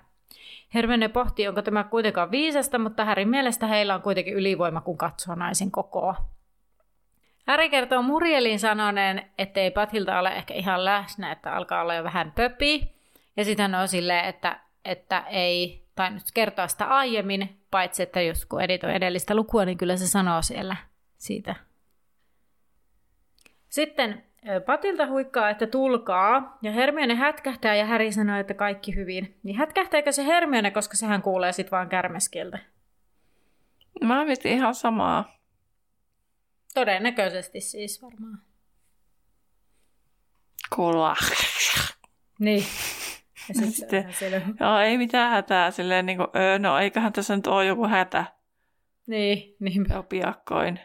Hermione 0.73 1.07
pohtii, 1.07 1.47
onko 1.47 1.61
tämä 1.61 1.83
kuitenkaan 1.83 2.31
viisasta, 2.31 2.79
mutta 2.79 3.05
Härin 3.05 3.29
mielestä 3.29 3.67
heillä 3.67 3.95
on 3.95 4.01
kuitenkin 4.01 4.33
ylivoima, 4.33 4.81
kun 4.81 4.97
katsoo 4.97 5.35
naisen 5.35 5.71
kokoa. 5.71 6.15
Häri 7.47 7.69
kertoo 7.69 8.01
Murielin 8.01 8.59
sanoneen, 8.59 9.31
ettei 9.37 9.71
Pathilta 9.71 10.19
ole 10.19 10.29
ehkä 10.29 10.53
ihan 10.53 10.85
läsnä, 10.85 11.31
että 11.31 11.53
alkaa 11.53 11.81
olla 11.81 11.95
jo 11.95 12.03
vähän 12.03 12.31
pöpi. 12.31 12.93
Ja 13.37 13.45
sitten 13.45 13.71
hän 13.71 13.81
on 13.81 13.87
silleen, 13.87 14.25
että, 14.25 14.59
että 14.85 15.19
ei 15.19 15.85
tainnut 15.95 16.23
kertoa 16.33 16.67
sitä 16.67 16.85
aiemmin, 16.85 17.61
paitsi 17.71 18.03
että 18.03 18.21
jos 18.21 18.45
kun 18.45 18.61
editoi 18.61 18.95
edellistä 18.95 19.35
lukua, 19.35 19.65
niin 19.65 19.77
kyllä 19.77 19.97
se 19.97 20.07
sanoo 20.07 20.41
siellä 20.41 20.75
siitä. 21.17 21.55
Sitten 23.69 24.23
Patilta 24.65 25.07
huikkaa, 25.07 25.49
että 25.49 25.67
tulkaa, 25.67 26.57
ja 26.61 26.71
Hermione 26.71 27.15
hätkähtää, 27.15 27.75
ja 27.75 27.85
Häri 27.85 28.11
sanoo, 28.11 28.37
että 28.39 28.53
kaikki 28.53 28.95
hyvin. 28.95 29.39
Niin 29.43 29.57
hätkähtääkö 29.57 30.11
se 30.11 30.25
Hermione, 30.25 30.71
koska 30.71 30.97
sehän 30.97 31.21
kuulee 31.21 31.51
sitten 31.51 31.71
vaan 31.71 31.89
kärmeskieltä? 31.89 32.59
Mä 34.03 34.25
mietin 34.25 34.51
ihan 34.51 34.75
samaa. 34.75 35.37
Todennäköisesti 36.73 37.61
siis 37.61 38.01
varmaan. 38.01 38.41
Kuulua. 40.75 41.15
Niin. 42.39 42.63
Ja 43.49 43.55
Sitten- 43.71 44.13
sitten. 44.13 44.55
Joo, 44.59 44.79
ei 44.79 44.97
mitään 44.97 45.31
hätää. 45.31 45.71
Silleen 45.71 46.05
niin 46.05 46.17
kuin, 46.17 46.27
öö, 46.35 46.59
no 46.59 46.77
eiköhän 46.79 47.13
tässä 47.13 47.35
nyt 47.35 47.47
ole 47.47 47.65
joku 47.65 47.87
hätä. 47.87 48.25
Niin, 49.07 49.55
niinpä. 49.59 49.93
Jo 49.93 50.03
piakkoin. 50.03 50.79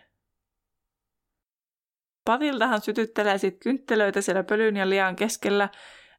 Patiltahan 2.29 2.81
sytyttelee 2.81 3.39
sit 3.39 3.57
kynttilöitä 3.63 4.21
siellä 4.21 4.43
pölyn 4.45 4.77
ja 4.77 4.89
lian 4.89 5.17
keskellä. 5.17 5.69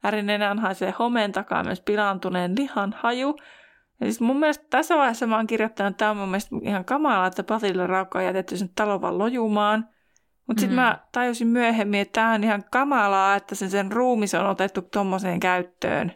Ärinenään 0.06 0.60
haisee 0.60 0.94
homeen 1.00 1.32
takaa 1.32 1.64
myös 1.64 1.82
pilaantuneen 1.82 2.56
lihan 2.58 2.96
haju. 3.00 3.36
Ja 4.00 4.06
siis 4.06 4.22
mun 4.22 4.40
mielestä 4.40 4.66
tässä 4.70 4.98
vaiheessa 4.98 5.28
mä 5.28 5.36
oon 5.36 5.48
kirjoittanut, 5.48 5.92
että 5.92 5.98
tämä 5.98 6.12
on 6.12 6.18
mun 6.18 6.30
mielestä 6.30 6.56
ihan 6.62 6.86
kamalaa, 6.86 7.28
että 7.28 7.44
Patilta 7.44 7.88
raukka 7.88 8.20
on 8.20 8.26
jätetty 8.26 8.58
sen 8.58 8.70
talon 8.76 9.02
vaan 9.02 9.18
lojumaan. 9.18 9.90
Mutta 10.48 10.62
sitten 10.62 10.78
Mhm. 10.78 10.86
mä 10.86 11.00
tajusin 11.12 11.48
myöhemmin, 11.48 12.00
että 12.00 12.22
tämä 12.22 12.34
on 12.34 12.44
ihan 12.44 12.64
kamalaa, 12.72 13.36
että 13.36 13.56
sen, 13.56 13.70
sen 13.70 13.92
ruumis 13.92 14.34
on 14.36 14.48
otettu 14.48 14.82
tommoseen 14.82 15.40
käyttöön. 15.40 16.12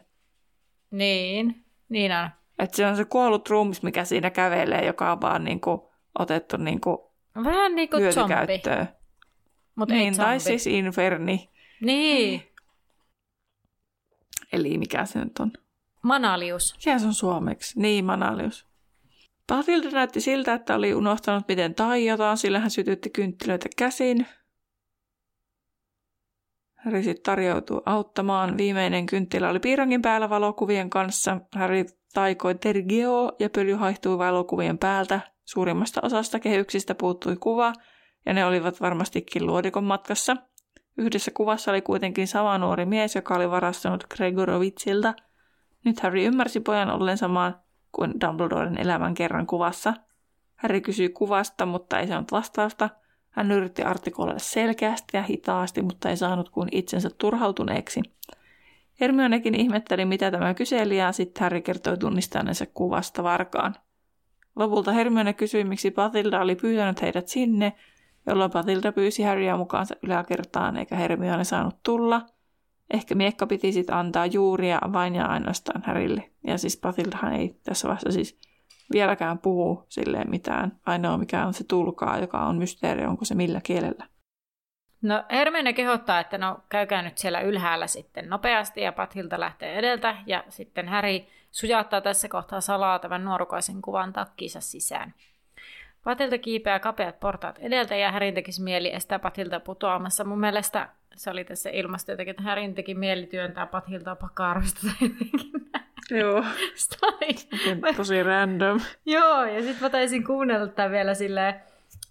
Niin, 0.90 1.64
niin 1.88 2.12
on. 2.12 2.30
Että 2.58 2.76
se 2.76 2.86
on 2.86 2.96
se 2.96 3.04
kuollut 3.04 3.50
ruumis, 3.50 3.82
mikä 3.82 4.04
siinä 4.04 4.30
kävelee, 4.30 4.86
joka 4.86 5.12
on 5.12 5.20
vaan 5.20 5.44
niinku 5.44 5.92
otettu 6.18 6.56
niinku 6.56 7.14
Vähän 7.44 7.74
niin 7.74 7.90
kuin 7.90 8.12
zombi, 8.12 8.62
ei 9.80 9.86
Niin, 9.96 10.14
zombi. 10.14 10.26
tai 10.26 10.40
siis 10.40 10.66
inferni. 10.66 11.50
Niin, 11.80 12.42
Eli 14.52 14.78
mikä 14.78 15.04
se 15.04 15.18
nyt 15.24 15.38
on? 15.38 15.52
Manalius. 16.02 16.74
Mikä 16.76 16.98
se 16.98 17.06
on 17.06 17.14
suomeksi? 17.14 17.80
Niin, 17.80 18.04
Manalius. 18.04 18.66
Patilta 19.46 19.90
näytti 19.90 20.20
siltä, 20.20 20.54
että 20.54 20.74
oli 20.74 20.94
unohtanut 20.94 21.48
miten 21.48 21.74
taijotaan, 21.74 22.36
sillä 22.38 22.58
hän 22.58 22.70
sytytti 22.70 23.10
kynttilöitä 23.10 23.68
käsin. 23.76 24.26
Harry 26.84 27.14
tarjoutui 27.14 27.82
auttamaan. 27.86 28.56
Viimeinen 28.58 29.06
kynttilä 29.06 29.50
oli 29.50 29.60
piirongin 29.60 30.02
päällä 30.02 30.30
valokuvien 30.30 30.90
kanssa. 30.90 31.40
Harry 31.54 31.84
taikoi 32.14 32.54
tergeo 32.54 33.32
ja 33.38 33.50
pöly 33.50 33.72
haihtui 33.72 34.18
valokuvien 34.18 34.78
päältä. 34.78 35.20
Suurimmasta 35.44 36.00
osasta 36.02 36.40
kehyksistä 36.40 36.94
puuttui 36.94 37.36
kuva, 37.36 37.72
ja 38.26 38.32
ne 38.32 38.46
olivat 38.46 38.80
varmastikin 38.80 39.46
luodikon 39.46 39.84
matkassa. 39.84 40.36
Yhdessä 40.98 41.30
kuvassa 41.34 41.70
oli 41.70 41.82
kuitenkin 41.82 42.28
sama 42.28 42.58
nuori 42.58 42.86
mies, 42.86 43.14
joka 43.14 43.34
oli 43.34 43.50
varastanut 43.50 44.06
Gregorovitsilta. 44.14 45.14
Nyt 45.84 46.00
Harry 46.00 46.24
ymmärsi 46.24 46.60
pojan 46.60 46.90
ollen 46.90 47.18
samaan 47.18 47.60
kuin 47.92 48.20
Dumbledoren 48.20 48.78
elämän 48.78 49.14
kerran 49.14 49.46
kuvassa. 49.46 49.94
Harry 50.56 50.80
kysyi 50.80 51.08
kuvasta, 51.08 51.66
mutta 51.66 52.00
ei 52.00 52.06
saanut 52.06 52.32
vastausta. 52.32 52.90
Hän 53.30 53.52
yritti 53.52 53.82
artikuloida 53.82 54.38
selkeästi 54.38 55.16
ja 55.16 55.22
hitaasti, 55.22 55.82
mutta 55.82 56.10
ei 56.10 56.16
saanut 56.16 56.48
kuin 56.48 56.68
itsensä 56.72 57.10
turhautuneeksi. 57.18 58.02
Hermionekin 59.00 59.54
ihmetteli, 59.54 60.04
mitä 60.04 60.30
tämä 60.30 60.54
kyseli, 60.54 60.98
ja 60.98 61.12
sitten 61.12 61.42
Harry 61.42 61.60
kertoi 61.60 61.98
tunnistaneensa 61.98 62.66
kuvasta 62.66 63.22
varkaan. 63.22 63.74
Lopulta 64.56 64.92
Hermione 64.92 65.32
kysyi, 65.32 65.64
miksi 65.64 65.90
Patilda 65.90 66.40
oli 66.40 66.56
pyytänyt 66.56 67.02
heidät 67.02 67.28
sinne, 67.28 67.72
jolloin 68.26 68.50
Patilda 68.50 68.92
pyysi 68.92 69.22
Harrya 69.22 69.56
mukaansa 69.56 69.94
yläkertaan, 70.02 70.76
eikä 70.76 70.96
Hermione 70.96 71.44
saanut 71.44 71.82
tulla. 71.82 72.22
Ehkä 72.90 73.14
miekka 73.14 73.46
piti 73.46 73.72
sitten 73.72 73.96
antaa 73.96 74.26
juuria 74.26 74.78
vain 74.92 75.14
ja 75.14 75.26
ainoastaan 75.26 75.82
Härille. 75.86 76.30
Ja 76.46 76.58
siis 76.58 76.76
Patildahan 76.76 77.32
ei 77.32 77.60
tässä 77.64 77.88
vaiheessa 77.88 78.12
siis 78.12 78.38
vieläkään 78.92 79.38
puhu 79.38 79.86
silleen 79.88 80.30
mitään. 80.30 80.80
Ainoa 80.86 81.18
mikä 81.18 81.46
on 81.46 81.54
se 81.54 81.64
tulkaa, 81.64 82.18
joka 82.18 82.46
on 82.46 82.58
mysteeri, 82.58 83.06
onko 83.06 83.24
se 83.24 83.34
millä 83.34 83.60
kielellä. 83.60 84.06
No 85.02 85.24
Hermione 85.30 85.72
kehottaa, 85.72 86.20
että 86.20 86.38
no 86.38 86.60
käykää 86.68 87.02
nyt 87.02 87.18
siellä 87.18 87.40
ylhäällä 87.40 87.86
sitten 87.86 88.28
nopeasti 88.28 88.80
ja 88.80 88.92
Pathilta 88.92 89.40
lähtee 89.40 89.78
edeltä 89.78 90.16
ja 90.26 90.44
sitten 90.48 90.88
Häri 90.88 91.28
sujauttaa 91.50 92.00
tässä 92.00 92.28
kohtaa 92.28 92.60
salaa 92.60 92.98
tämän 92.98 93.24
nuorukaisen 93.24 93.82
kuvan 93.82 94.12
takkiinsa 94.12 94.60
sisään. 94.60 95.14
Patilta 96.04 96.38
kiipeää 96.38 96.78
kapeat 96.78 97.20
portaat 97.20 97.58
edeltä 97.58 97.96
ja 97.96 98.12
Härin 98.12 98.34
tekisi 98.34 98.62
mieli 98.62 98.94
estää 98.94 99.18
Patilta 99.18 99.60
putoamassa. 99.60 100.24
Mun 100.24 100.40
mielestä 100.40 100.88
se 101.14 101.30
oli 101.30 101.44
tässä 101.44 101.70
ilmasta 101.70 102.10
jotenkin, 102.10 102.30
että 102.30 102.42
Härin 102.42 102.74
teki 102.74 102.94
mieli 102.94 103.26
työntää 103.26 103.66
Patilta 103.66 104.16
pakaroista 104.16 104.80
tai 104.80 105.08
jotenkin 105.08 105.70
Joo. 106.10 106.44
Style. 106.74 107.92
Tosi 107.96 108.22
random. 108.22 108.80
Joo, 109.06 109.44
ja 109.44 109.62
sitten 109.62 109.82
mä 109.82 109.90
taisin 109.90 110.24
kuunnella 110.24 110.66
tämän 110.66 110.92
vielä 110.92 111.14
silleen 111.14 111.54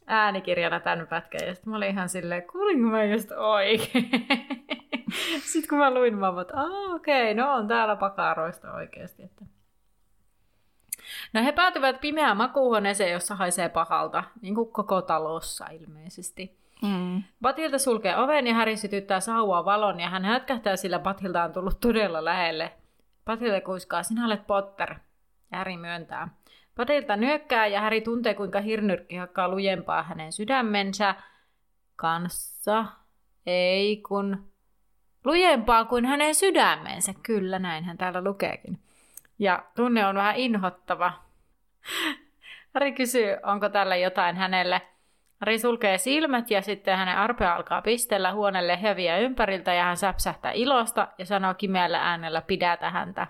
äänikirjana 0.07 0.79
tämän 0.79 1.07
pätkän, 1.07 1.47
ja 1.47 1.53
sitten 1.53 1.71
mä 1.71 1.77
olin 1.77 1.89
ihan 1.89 2.09
silleen, 2.09 2.43
kuulinko 2.43 2.89
mä 2.89 3.03
just 3.03 3.31
oikein? 3.31 4.09
sitten 5.51 5.69
kun 5.69 5.77
mä 5.77 5.93
luin, 5.93 6.17
mä 6.17 6.29
olin, 6.29 6.41
että 6.41 6.53
okei, 6.95 7.31
okay, 7.31 7.45
no 7.45 7.53
on 7.53 7.67
täällä 7.67 7.95
pakaroista 7.95 8.73
oikeasti. 8.73 9.23
Että... 9.23 9.45
No 11.33 11.43
he 11.43 11.51
päätyvät 11.51 12.01
pimeään 12.01 12.37
makuuhuoneeseen, 12.37 13.11
jossa 13.11 13.35
haisee 13.35 13.69
pahalta, 13.69 14.23
niin 14.41 14.55
kuin 14.55 14.71
koko 14.71 15.01
talossa 15.01 15.65
ilmeisesti. 15.65 16.57
Mm. 16.81 17.23
Batilta 17.41 17.79
sulkee 17.79 18.17
oven 18.17 18.47
ja 18.47 18.53
Häri 18.53 18.77
sytyttää 18.77 19.19
sauvaa 19.19 19.65
valon 19.65 19.99
ja 19.99 20.09
hän 20.09 20.25
hätkähtää, 20.25 20.75
sillä 20.75 20.99
Batilta 20.99 21.43
on 21.43 21.53
tullut 21.53 21.79
todella 21.79 22.25
lähelle. 22.25 22.71
Batilta 23.25 23.61
kuiskaa, 23.61 24.03
sinä 24.03 24.25
olet 24.25 24.47
Potter. 24.47 24.95
Ja 25.51 25.57
Häri 25.57 25.77
myöntää. 25.77 26.27
Batilta 26.75 27.15
nyökkää 27.15 27.67
ja 27.67 27.81
Häri 27.81 28.01
tuntee, 28.01 28.33
kuinka 28.33 28.61
hirnyrkki 28.61 29.15
hakkaa 29.15 29.49
lujempaa 29.49 30.03
hänen 30.03 30.31
sydämensä 30.31 31.15
kanssa. 31.95 32.85
Ei 33.45 33.97
kun 33.97 34.51
lujempaa 35.25 35.85
kuin 35.85 36.05
hänen 36.05 36.35
sydämensä. 36.35 37.13
Kyllä, 37.23 37.59
näin 37.59 37.83
hän 37.83 37.97
täällä 37.97 38.23
lukeekin. 38.23 38.79
Ja 39.43 39.63
tunne 39.75 40.05
on 40.05 40.15
vähän 40.15 40.35
inhottava. 40.35 41.13
Harry 42.73 42.91
kysyy, 42.91 43.37
onko 43.43 43.69
tällä 43.69 43.95
jotain 43.95 44.35
hänelle. 44.35 44.81
Harry 45.39 45.59
sulkee 45.59 45.97
silmät 45.97 46.51
ja 46.51 46.61
sitten 46.61 46.97
hänen 46.97 47.17
arpea 47.17 47.55
alkaa 47.55 47.81
pistellä 47.81 48.33
huonelle 48.33 48.81
heviä 48.81 49.17
ympäriltä 49.17 49.73
ja 49.73 49.83
hän 49.83 49.97
säpsähtää 49.97 50.51
ilosta 50.51 51.07
ja 51.17 51.25
sanoo 51.25 51.53
kimeällä 51.53 52.09
äänellä 52.09 52.41
pidätä 52.41 52.89
häntä. 52.89 53.27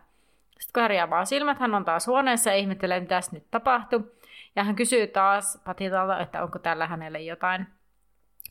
Sitten 0.60 0.90
kun 0.90 1.02
avaa 1.02 1.26
silmät, 1.26 1.60
hän 1.60 1.76
on 1.76 1.86
taas 1.86 2.08
huoneessa 2.08 2.50
ja 2.50 2.56
ihmettelee, 2.56 3.00
mitä 3.00 3.20
nyt 3.32 3.52
tapahtuu. 3.52 4.12
Ja 4.56 4.64
hän 4.64 4.76
kysyy 4.76 5.08
taas 5.08 5.62
Patitalta, 5.66 6.20
että 6.20 6.44
onko 6.44 6.60
tällä 6.60 6.88
hänelle 6.88 7.22
jotain. 7.22 7.68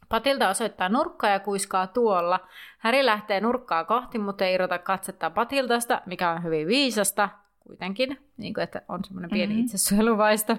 Patilta 0.09 0.48
osoittaa 0.48 0.88
nurkkaa 0.88 1.31
ja 1.31 1.40
kuiskaa 1.40 1.87
tuolla. 1.87 2.40
Häri 2.79 3.07
lähtee 3.07 3.40
nurkkaa 3.40 3.85
kohti, 3.85 4.18
mutta 4.18 4.44
ei 4.44 4.55
irrota 4.55 4.79
katsetta 4.79 5.31
Patiltasta, 5.31 6.03
mikä 6.07 6.31
on 6.31 6.42
hyvin 6.42 6.66
viisasta 6.66 7.29
kuitenkin, 7.66 8.18
niin 8.37 8.55
kuin, 8.55 8.64
että 8.64 8.83
on 8.88 9.05
semmoinen 9.05 9.31
pieni 9.31 9.53
mm-hmm. 9.53 9.64
itsesuojeluvaisto. 9.64 10.57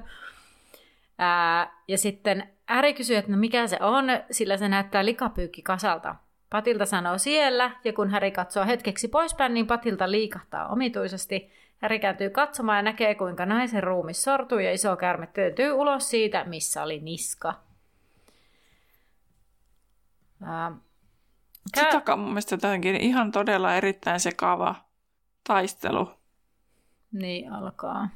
Ää, 1.17 1.71
ja 1.87 1.97
sitten 1.97 2.49
Häri 2.65 2.93
kysyy, 2.93 3.15
että 3.15 3.31
no 3.31 3.37
mikä 3.37 3.67
se 3.67 3.77
on, 3.81 4.05
sillä 4.31 4.57
se 4.57 4.69
näyttää 4.69 5.05
likapyykki 5.05 5.61
kasalta. 5.61 6.15
Patilta 6.49 6.85
sanoo 6.85 7.17
siellä, 7.17 7.71
ja 7.83 7.93
kun 7.93 8.09
Häri 8.09 8.31
katsoo 8.31 8.65
hetkeksi 8.65 9.07
poispäin, 9.07 9.53
niin 9.53 9.67
Patilta 9.67 10.11
liikahtaa 10.11 10.67
omituisesti. 10.67 11.51
Häri 11.77 11.99
kääntyy 11.99 12.29
katsomaan 12.29 12.77
ja 12.77 12.81
näkee, 12.81 13.15
kuinka 13.15 13.45
naisen 13.45 13.83
ruumi 13.83 14.13
sortuu 14.13 14.59
ja 14.59 14.73
iso 14.73 14.95
käärme 14.95 15.27
työntyy 15.27 15.71
ulos 15.71 16.09
siitä, 16.09 16.43
missä 16.43 16.83
oli 16.83 16.99
niska. 16.99 17.53
Ää, 20.43 20.71
Kä... 21.73 21.91
Sitä 21.91 22.13
on 22.13 22.19
mun 22.19 22.29
mielestä 22.29 22.55
jotenkin 22.55 22.95
ihan 22.95 23.31
todella 23.31 23.75
erittäin 23.75 24.19
sekava 24.19 24.75
taistelu. 25.43 26.09
Niin 27.13 27.51
alkaa. 27.51 28.09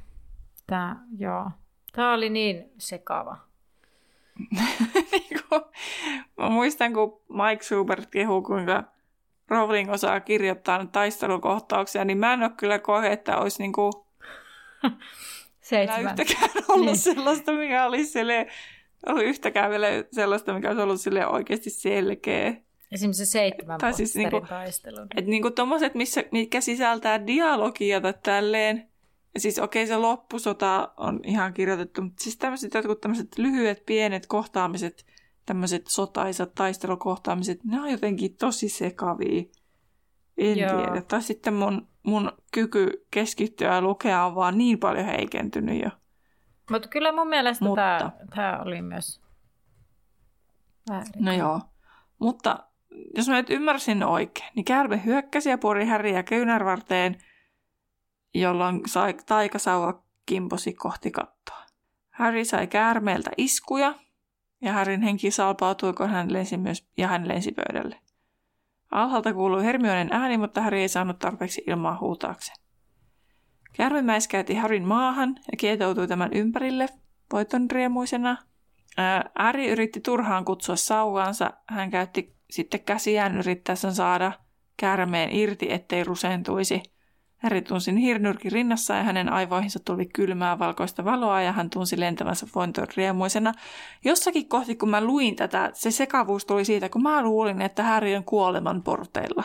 Tää, 0.68 0.96
joo. 1.18 1.52
Tää 1.92 2.14
oli 2.14 2.30
niin 2.30 2.72
sekava. 2.78 3.38
niin 5.12 5.40
kuin, 5.50 5.62
mä 6.38 6.50
muistan, 6.50 6.94
kun 6.94 7.22
Mike 7.30 7.64
Schubert 7.64 8.06
kehuu, 8.06 8.42
kuinka 8.42 8.84
Rowling 9.48 9.92
osaa 9.92 10.20
kirjoittaa 10.20 10.86
taistelukohtauksia, 10.86 12.06
niin 12.06 12.18
mä 12.18 12.34
en 12.34 12.44
ole 12.44 12.52
kyllä 12.58 12.80
kohe, 12.80 13.12
että 13.12 13.38
olisi 13.38 13.62
niin 13.62 13.74
kuin 13.74 13.94
Seitsemän. 15.62 16.06
yhtäkään 16.20 16.50
ollut 16.68 16.86
niin. 16.86 16.98
sellaista, 16.98 17.52
mikä 17.52 17.86
olisi 17.86 18.06
sille, 18.12 18.48
ollut 19.06 19.24
yhtäkään 19.24 19.72
vielä 19.72 19.88
sellaista, 20.12 20.54
mikä 20.54 20.68
olisi 20.68 20.82
ollut 20.82 21.02
sille 21.02 21.28
oikeasti 21.28 21.70
selkeä. 21.70 22.54
Esimerkiksi 22.92 23.26
se 23.26 23.32
seitsemän 23.32 23.78
tai 23.78 23.94
siis 23.94 24.16
niinku, 24.16 24.42
taistelun. 24.42 25.08
Että 25.18 25.32
niinku 25.32 25.52
tommoset, 25.52 25.96
missä, 25.96 26.24
mitkä 26.32 26.62
sisältää 26.62 27.28
dialogia 27.28 28.02
tai 28.02 28.14
tälleen, 28.24 28.90
ja 29.34 29.40
siis 29.40 29.60
okei 29.60 29.84
okay, 29.84 29.96
se 29.96 29.98
loppusota 29.98 30.94
on 30.98 31.20
ihan 31.24 31.54
kirjoitettu, 31.54 32.02
mutta 32.02 32.24
siis 32.24 32.38
tämmöiset 32.38 32.74
jotkut 32.74 33.02
tämmöiset 33.02 33.38
lyhyet, 33.38 33.86
pienet 33.86 34.28
kohtaamiset, 34.28 35.06
tämmöiset 35.46 35.88
sotaisat 35.88 36.56
taistelukohtaamiset, 36.56 37.64
ne 37.64 37.82
on 37.82 37.92
jotenkin 37.92 38.38
tosi 38.38 38.70
sekavia. 38.70 39.44
En 40.38 40.58
Joo. 40.58 40.70
tiedä. 40.70 41.02
Tai 41.02 41.22
sitten 41.22 41.54
mun, 41.54 41.88
mun 42.04 42.32
kyky 42.52 43.06
keskittyä 43.12 43.74
ja 43.76 43.82
lukea 43.82 44.26
on 44.26 44.36
vaan 44.36 44.58
niin 44.58 44.80
paljon 44.80 45.06
heikentynyt 45.06 45.84
jo. 45.84 45.90
Mutta 46.72 46.88
kyllä 46.88 47.12
mun 47.12 47.28
mielestä 47.28 47.66
Mutta... 47.66 48.12
tämä 48.36 48.62
oli 48.66 48.82
myös 48.82 49.22
väärin. 50.90 51.12
No 51.20 51.34
joo. 51.34 51.62
Mutta 52.20 52.67
jos 53.16 53.30
mä 53.30 53.36
nyt 53.36 53.50
ymmärsin 53.50 54.04
oikein, 54.04 54.52
niin 54.56 54.66
käärme 54.66 55.02
hyökkäsi 55.06 55.50
ja 55.50 55.58
puri 55.58 55.86
Häriä 55.86 56.24
kyynärvarteen, 56.24 57.18
jolloin 58.34 58.82
sai 58.86 59.14
taikasauva 59.26 60.04
kimposi 60.26 60.74
kohti 60.74 61.12
kattoa. 61.12 61.66
Harry 62.12 62.46
sai 62.46 62.68
käärmeeltä 62.68 63.30
iskuja, 63.38 63.94
ja 64.62 64.74
Harryn 64.74 65.02
henki 65.02 65.32
salpautui, 65.32 65.94
kun 65.94 66.10
hän 66.10 66.34
lensi 66.34 66.58
myös, 66.58 66.88
ja 66.98 67.08
hän 67.08 67.28
lensi 67.28 67.52
pöydälle. 67.52 68.00
Alhaalta 68.92 69.34
kuului 69.34 69.64
Hermionen 69.64 70.10
ääni, 70.12 70.38
mutta 70.38 70.62
Harry 70.62 70.80
ei 70.80 70.88
saanut 70.88 71.20
tarpeeksi 71.20 71.64
ilmaa 71.68 71.98
huutaakseen. 72.02 72.58
Käärme 73.74 74.02
mäiskäytti 74.02 74.56
Harryn 74.56 74.88
maahan 74.88 75.36
ja 75.52 75.58
kietoutui 75.58 76.08
tämän 76.08 76.34
ympärille, 76.34 76.90
voiton 77.34 77.72
riemuisena. 77.72 78.38
Ääri 79.38 79.68
yritti 79.70 80.00
turhaan 80.00 80.46
kutsua 80.46 80.76
sauvaansa. 80.76 81.54
Hän 81.68 81.90
käytti 81.90 82.37
sitten 82.50 82.80
käsiään 82.80 83.38
yrittäessään 83.38 83.96
saada 83.96 84.32
käärmeen 84.78 85.36
irti, 85.36 85.74
ettei 85.74 86.04
rusentuisi. 86.04 86.84
Häri 87.38 87.62
tunsi 87.62 88.02
hirnyrkin 88.02 88.52
rinnassa 88.52 88.94
ja 88.96 89.04
hänen 89.04 89.34
aivoihinsa 89.34 89.80
tuli 89.86 90.06
kylmää 90.06 90.60
valkoista 90.60 91.06
valoa 91.06 91.42
ja 91.42 91.52
hän 91.52 91.70
tunsi 91.70 92.00
lentävänsä 92.00 92.48
vointoon 92.56 92.88
riemuisena. 92.98 93.54
Jossakin 94.06 94.50
kohti, 94.50 94.76
kun 94.76 94.90
mä 94.90 95.02
luin 95.02 95.36
tätä, 95.36 95.72
se 95.74 95.92
sekavuus 95.92 96.46
tuli 96.46 96.66
siitä, 96.66 96.90
kun 96.90 97.04
mä 97.04 97.22
luulin, 97.22 97.62
että 97.62 97.84
Häri 97.84 98.16
on 98.16 98.24
kuoleman 98.24 98.84
porteilla. 98.84 99.44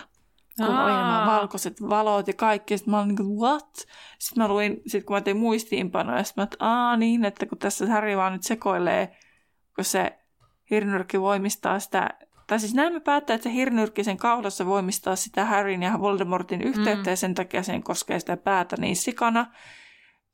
Kun 0.56 0.66
Aa. 0.66 0.84
oli 0.84 0.92
nämä 0.92 1.24
valkoiset 1.26 1.82
valot 1.82 2.28
ja 2.28 2.34
kaikki, 2.34 2.78
sitten 2.78 2.90
mä 2.90 2.98
olin 2.98 3.08
niin 3.08 3.16
kuin, 3.16 3.38
what? 3.38 3.76
Sitten 4.18 4.44
mä 4.44 4.48
luin, 4.48 4.80
sit 4.86 5.04
kun 5.04 5.16
mä 5.16 5.20
tein 5.20 5.36
muistiinpanoja, 5.36 6.24
sitten 6.24 6.42
mä 6.42 6.44
että 6.44 6.56
aa 6.60 6.96
niin, 6.96 7.24
että 7.24 7.46
kun 7.46 7.58
tässä 7.58 7.86
Häri 7.86 8.16
vaan 8.16 8.32
nyt 8.32 8.42
sekoilee, 8.42 9.16
kun 9.74 9.84
se 9.84 10.18
hirnyrkki 10.70 11.20
voimistaa 11.20 11.80
sitä 11.80 12.10
tai 12.46 12.60
siis 12.60 12.74
näemme 12.74 13.00
päättää, 13.00 13.34
että 13.34 13.44
se 13.44 13.54
hirnyrkki 13.54 14.04
sen 14.04 14.16
kaulassa 14.16 14.66
voimistaa 14.66 15.16
sitä 15.16 15.44
Harryn 15.44 15.82
ja 15.82 16.00
Voldemortin 16.00 16.62
yhteyttä 16.62 17.04
mm. 17.04 17.12
ja 17.12 17.16
sen 17.16 17.34
takia 17.34 17.62
sen 17.62 17.82
koskee 17.82 18.20
sitä 18.20 18.36
päätä 18.36 18.76
niin 18.78 18.96
sikana. 18.96 19.46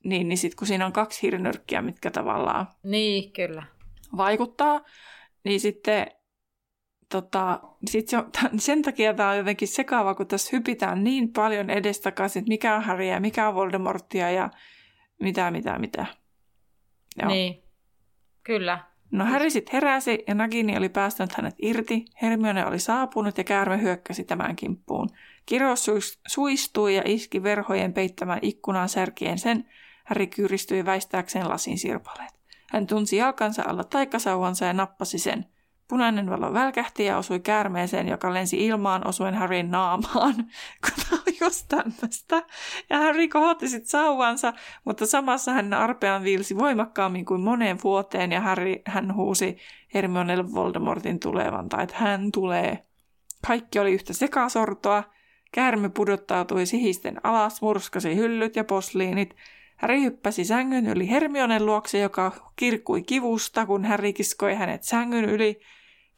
Niin, 0.04 0.28
niin 0.28 0.38
sitten 0.38 0.56
kun 0.56 0.66
siinä 0.66 0.86
on 0.86 0.92
kaksi 0.92 1.22
hirnyrkkiä, 1.22 1.82
mitkä 1.82 2.10
tavallaan 2.10 2.66
niin, 2.82 3.32
kyllä. 3.32 3.62
vaikuttaa, 4.16 4.80
Niin 5.44 5.60
sitten 5.60 6.06
tota, 7.08 7.60
sit 7.86 8.12
jo, 8.12 8.28
sen 8.58 8.82
takia 8.82 9.14
tämä 9.14 9.30
on 9.30 9.36
jotenkin 9.36 9.68
sekaava, 9.68 10.14
kun 10.14 10.26
tässä 10.26 10.56
hypitään 10.56 11.04
niin 11.04 11.32
paljon 11.32 11.70
edestakaisin, 11.70 12.40
että 12.40 12.48
mikä 12.48 12.76
on 12.76 12.82
Harry 12.82 13.04
ja 13.04 13.20
mikä 13.20 13.48
on 13.48 13.54
Voldemortia 13.54 14.30
ja 14.30 14.50
mitä, 15.20 15.50
mitä, 15.50 15.78
mitä. 15.78 16.06
Joo. 17.22 17.30
Niin, 17.30 17.62
kyllä. 18.42 18.88
No 19.10 19.24
Harry 19.24 19.50
sitten 19.50 19.72
heräsi 19.72 20.24
ja 20.26 20.34
Nagini 20.34 20.76
oli 20.76 20.88
päästänyt 20.88 21.32
hänet 21.32 21.54
irti. 21.58 22.04
Hermione 22.22 22.66
oli 22.66 22.78
saapunut 22.78 23.38
ja 23.38 23.44
käärme 23.44 23.82
hyökkäsi 23.82 24.24
tämän 24.24 24.56
kimppuun. 24.56 25.10
Kirous 25.46 25.90
suistui 26.26 26.96
ja 26.96 27.02
iski 27.04 27.42
verhojen 27.42 27.92
peittämään 27.92 28.38
ikkunaan 28.42 28.88
särkien 28.88 29.38
sen. 29.38 29.68
Harry 30.04 30.26
kyyristyi 30.26 30.84
väistääkseen 30.84 31.48
lasin 31.48 31.78
sirpaleet. 31.78 32.38
Hän 32.70 32.86
tunsi 32.86 33.16
jalkansa 33.16 33.62
alla 33.66 33.84
taikasauvansa 33.84 34.64
ja 34.64 34.72
nappasi 34.72 35.18
sen. 35.18 35.46
Punainen 35.88 36.30
valo 36.30 36.52
välkähti 36.52 37.04
ja 37.04 37.18
osui 37.18 37.40
käärmeeseen, 37.40 38.08
joka 38.08 38.34
lensi 38.34 38.66
ilmaan 38.66 39.06
osuen 39.06 39.34
Harryn 39.34 39.70
naamaan, 39.70 40.34
tämä 41.10 41.22
oli 41.26 41.36
just 41.40 41.66
tämmöistä. 41.68 42.42
Ja 42.90 42.98
Harry 42.98 43.28
kohotti 43.28 43.68
sitten 43.68 43.88
sauvansa, 43.88 44.52
mutta 44.84 45.06
samassa 45.06 45.52
hän 45.52 45.74
arpean 45.74 46.24
viilsi 46.24 46.58
voimakkaammin 46.58 47.24
kuin 47.24 47.40
moneen 47.40 47.78
vuoteen 47.84 48.32
ja 48.32 48.40
Harry, 48.40 48.74
hän 48.86 49.14
huusi 49.14 49.56
Hermionelle 49.94 50.52
Voldemortin 50.52 51.20
tulevan, 51.20 51.68
tai 51.68 51.82
että 51.82 51.96
hän 51.98 52.32
tulee. 52.32 52.84
Kaikki 53.46 53.78
oli 53.78 53.92
yhtä 53.92 54.12
sekasortoa. 54.12 55.04
Käärme 55.52 55.88
pudottautui 55.88 56.66
sihisten 56.66 57.20
alas, 57.22 57.62
murskasi 57.62 58.16
hyllyt 58.16 58.56
ja 58.56 58.64
posliinit. 58.64 59.36
Harry 59.76 60.02
hyppäsi 60.02 60.44
sängyn 60.44 60.86
yli 60.86 61.10
Hermionen 61.10 61.66
luokse, 61.66 61.98
joka 61.98 62.52
kirkkui 62.56 63.02
kivusta, 63.02 63.66
kun 63.66 63.84
Harry 63.84 64.12
kiskoi 64.12 64.54
hänet 64.54 64.82
sängyn 64.82 65.24
yli. 65.24 65.60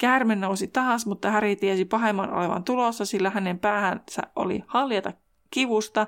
Käärme 0.01 0.37
nousi 0.37 0.69
taas, 0.69 1.07
mutta 1.07 1.31
Harry 1.31 1.57
tiesi 1.57 1.85
pahemman 1.85 2.33
olevan 2.33 2.65
tulossa, 2.65 3.05
sillä 3.05 3.31
hänen 3.31 3.59
päähänsä 3.59 4.23
oli 4.37 4.63
haljata 4.67 5.13
kivusta. 5.51 6.07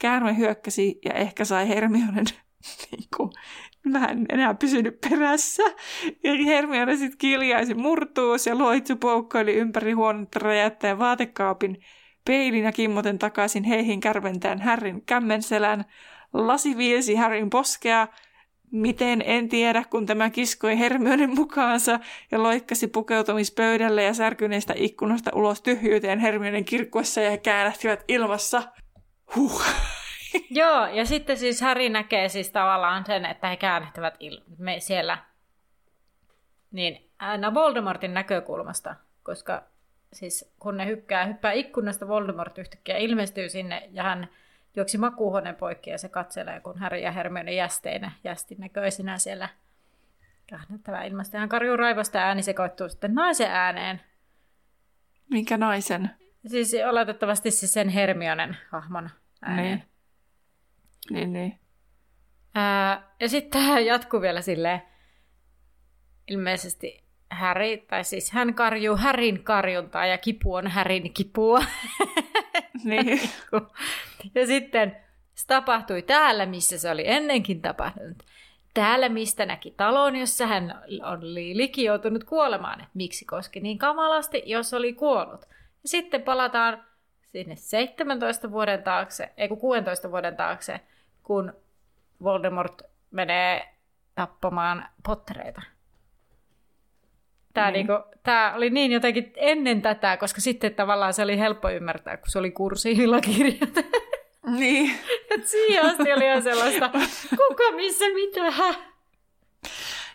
Käärme 0.00 0.36
hyökkäsi 0.36 0.98
ja 1.04 1.12
ehkä 1.12 1.44
sai 1.44 1.68
Hermionen 1.68 2.24
niin 2.90 3.08
kuin, 3.16 3.30
mä 3.84 4.04
en 4.04 4.26
enää 4.28 4.54
pysynyt 4.54 5.00
perässä. 5.00 5.62
Ja 6.24 6.44
Hermione 6.44 6.96
sitten 6.96 7.18
kiljaisi 7.18 7.74
murtuus 7.74 8.46
ja 8.46 8.58
loitsu 8.58 8.96
poukkoili 8.96 9.54
ympäri 9.54 9.92
huonetta 9.92 10.38
räjättäen 10.38 10.98
vaatekaapin 10.98 11.78
peilin 12.24 12.64
ja 12.64 12.72
kimmoten 12.72 13.18
takaisin 13.18 13.64
heihin 13.64 14.00
kärventäen 14.00 14.60
Härrin 14.60 15.02
kämmenselän. 15.06 15.84
Lasi 16.32 16.76
viesi 16.76 17.14
Harryn 17.14 17.50
poskea, 17.50 18.08
Miten 18.72 19.22
en 19.26 19.48
tiedä, 19.48 19.84
kun 19.90 20.06
tämä 20.06 20.30
kiskoi 20.30 20.78
Hermionen 20.78 21.34
mukaansa 21.34 22.00
ja 22.30 22.42
loikkasi 22.42 22.86
pukeutumispöydälle 22.86 24.02
ja 24.02 24.14
särkyneestä 24.14 24.74
ikkunasta 24.76 25.30
ulos 25.34 25.62
tyhjyyteen 25.62 26.18
Hermionen 26.18 26.64
kirkkuessa 26.64 27.20
ja 27.20 27.38
käännähtivät 27.38 28.04
ilmassa. 28.08 28.62
Huh. 29.36 29.62
Joo, 30.50 30.86
ja 30.86 31.04
sitten 31.04 31.36
siis 31.36 31.60
Harry 31.60 31.88
näkee 31.88 32.28
siis 32.28 32.50
tavallaan 32.50 33.04
sen, 33.06 33.24
että 33.24 33.48
he 33.48 33.56
käännähtävät 33.56 34.14
il- 34.14 34.42
me 34.58 34.80
siellä 34.80 35.18
niin 36.70 37.10
aina 37.18 37.54
Voldemortin 37.54 38.14
näkökulmasta, 38.14 38.94
koska 39.22 39.62
siis 40.12 40.54
kun 40.58 40.76
ne 40.76 40.86
hyppää, 40.86 41.26
hyppää 41.26 41.52
ikkunasta, 41.52 42.08
Voldemort 42.08 42.58
yhtäkkiä 42.58 42.96
ilmestyy 42.96 43.48
sinne 43.48 43.88
ja 43.90 44.02
hän 44.02 44.28
juoksi 44.76 44.98
makuuhuoneen 44.98 45.56
poikki 45.56 45.90
ja 45.90 45.98
se 45.98 46.08
katselee, 46.08 46.60
kun 46.60 46.78
Harry 46.78 46.98
ja 46.98 47.12
Hermione 47.12 47.52
jästeinä, 47.52 48.12
jästin 48.24 48.60
näköisinä 48.60 49.18
siellä 49.18 49.48
kahnettava 50.50 51.02
ilmasta. 51.02 51.38
Hän 51.38 51.48
karjuu 51.48 51.76
raivosta 51.76 52.18
ja 52.18 52.24
ääni 52.24 52.42
sekoittuu 52.42 52.88
sitten 52.88 53.14
naisen 53.14 53.50
ääneen. 53.50 54.00
Minkä 55.30 55.56
naisen? 55.56 56.10
Siis 56.46 56.72
oletettavasti 56.88 57.50
siis 57.50 57.72
sen 57.72 57.88
Hermionen 57.88 58.56
hahmon 58.70 59.10
ääneen. 59.42 59.84
Niin, 61.10 61.32
niin. 61.32 61.32
niin. 61.32 61.58
Ää, 62.54 63.02
ja 63.20 63.28
sitten 63.28 63.62
tämä 63.62 63.80
jatkuu 63.80 64.20
vielä 64.20 64.40
silleen, 64.40 64.82
ilmeisesti 66.28 67.04
Harry, 67.30 67.76
tai 67.76 68.04
siis 68.04 68.30
hän 68.30 68.54
karjuu 68.54 68.96
Härin 68.96 69.44
karjuntaa 69.44 70.06
ja 70.06 70.18
kipu 70.18 70.54
on 70.54 70.66
Härin 70.66 71.14
kipua. 71.14 71.64
Niin. 72.90 73.20
ja 74.34 74.46
sitten 74.46 74.96
se 75.34 75.46
tapahtui 75.46 76.02
täällä, 76.02 76.46
missä 76.46 76.78
se 76.78 76.90
oli 76.90 77.02
ennenkin 77.06 77.62
tapahtunut. 77.62 78.22
Täällä, 78.74 79.08
mistä 79.08 79.46
näki 79.46 79.74
talon, 79.76 80.16
jossa 80.16 80.46
hän 80.46 80.82
oli 81.02 81.56
liki 81.56 81.84
joutunut 81.84 82.24
kuolemaan. 82.24 82.80
Et 82.80 82.88
miksi 82.94 83.24
koski 83.24 83.60
niin 83.60 83.78
kamalasti, 83.78 84.42
jos 84.46 84.74
oli 84.74 84.92
kuollut. 84.92 85.40
Ja 85.82 85.88
sitten 85.88 86.22
palataan 86.22 86.84
sinne 87.32 87.56
17 87.56 88.50
vuoden 88.50 88.82
taakse, 88.82 89.32
ei 89.36 89.48
kun 89.48 89.58
16 89.58 90.10
vuoden 90.10 90.36
taakse, 90.36 90.80
kun 91.22 91.52
Voldemort 92.22 92.82
menee 93.10 93.74
tappamaan 94.14 94.88
pottereita. 95.06 95.62
Tämä, 97.54 97.70
niin. 97.70 97.86
niinku, 97.86 98.04
tämä 98.22 98.54
oli 98.56 98.70
niin 98.70 98.92
jotenkin 98.92 99.32
ennen 99.36 99.82
tätä, 99.82 100.16
koska 100.16 100.40
sitten 100.40 100.74
tavallaan 100.74 101.14
se 101.14 101.22
oli 101.22 101.38
helppo 101.38 101.70
ymmärtää, 101.70 102.16
kun 102.16 102.30
se 102.30 102.38
oli 102.38 102.50
kursiilla 102.50 103.20
kirjoitettu. 103.20 103.98
Niin. 104.46 104.90
Et 105.30 105.46
siihen 105.46 105.84
asti 105.84 106.12
oli 106.12 106.24
ihan 106.24 106.42
sellaista, 106.42 106.90
kuka, 107.30 107.72
missä, 107.76 108.04
mitä. 108.14 108.74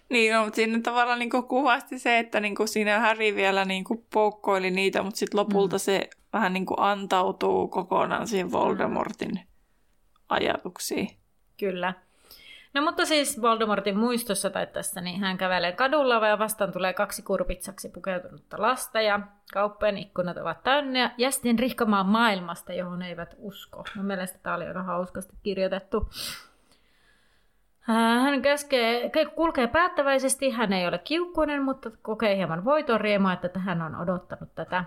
Niin, 0.10 0.34
no, 0.34 0.44
mutta 0.44 0.56
siinä 0.56 0.80
tavallaan 0.84 1.20
niin 1.20 1.30
kuvasti 1.48 2.00
se, 2.00 2.20
että 2.20 2.40
niin 2.40 2.56
kuin 2.56 2.68
siinä 2.68 3.00
Harry 3.00 3.36
vielä 3.36 3.66
niin 3.66 3.84
kuin 3.84 4.06
poukkoili 4.14 4.72
niitä, 4.72 5.04
mutta 5.04 5.18
sitten 5.18 5.40
lopulta 5.40 5.76
mm. 5.76 5.80
se 5.80 6.10
vähän 6.34 6.54
niin 6.54 6.66
kuin 6.66 6.80
antautuu 6.80 7.68
kokonaan 7.68 8.28
siihen 8.28 8.52
Voldemortin 8.52 9.32
mm. 9.32 9.40
ajatuksiin. 10.30 11.10
Kyllä. 11.60 11.94
No 12.78 12.84
mutta 12.84 13.06
siis 13.06 13.42
Voldemortin 13.42 13.98
muistossa 13.98 14.50
tai 14.50 14.68
tässä, 14.68 15.02
niin 15.02 15.20
hän 15.20 15.38
kävelee 15.38 15.72
kadulla 15.72 16.28
ja 16.28 16.40
vastaan 16.40 16.72
tulee 16.72 16.94
kaksi 16.94 17.22
kurpitsaksi 17.22 17.90
pukeutunutta 17.90 18.62
lasta 18.62 19.02
ja 19.02 19.20
kauppojen 19.54 19.98
ikkunat 19.98 20.38
ovat 20.38 20.64
täynnä 20.64 21.12
jästin 21.18 21.60
rihkamaan 21.60 22.06
maailmasta, 22.06 22.74
johon 22.74 23.02
eivät 23.02 23.36
usko. 23.38 23.84
Mun 23.96 24.06
mielestä 24.06 24.40
tämä 24.44 24.56
oli 24.56 24.68
aika 24.68 24.84
hauskasti 24.84 25.36
kirjoitettu. 25.44 26.10
Hän 27.80 28.42
käskee, 28.42 29.12
kulkee 29.36 29.68
päättäväisesti, 29.68 30.50
hän 30.50 30.74
ei 30.74 30.88
ole 30.88 30.98
kiukkuinen, 30.98 31.64
mutta 31.64 31.92
kokee 32.02 32.36
hieman 32.36 32.66
voiton 32.66 33.02
riemua, 33.02 33.34
että 33.34 33.60
hän 33.60 33.82
on 33.82 33.96
odottanut 33.96 34.56
tätä. 34.56 34.84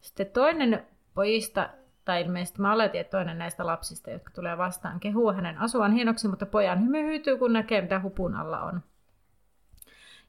Sitten 0.00 0.26
toinen 0.26 0.86
pojista 1.14 1.68
tai 2.08 2.22
ilmeisesti 2.22 2.60
mä 2.60 2.72
oletin, 2.72 3.00
että 3.00 3.10
toinen 3.10 3.38
näistä 3.38 3.66
lapsista, 3.66 4.10
jotka 4.10 4.30
tulee 4.34 4.58
vastaan, 4.58 5.00
kehuu 5.00 5.32
hänen 5.32 5.58
asuvan 5.58 5.92
hienoksi, 5.92 6.28
mutta 6.28 6.46
pojan 6.46 6.84
hymy 6.84 7.02
hyytyy, 7.02 7.38
kun 7.38 7.52
näkee, 7.52 7.80
mitä 7.80 8.00
hupun 8.00 8.34
alla 8.34 8.60
on. 8.60 8.82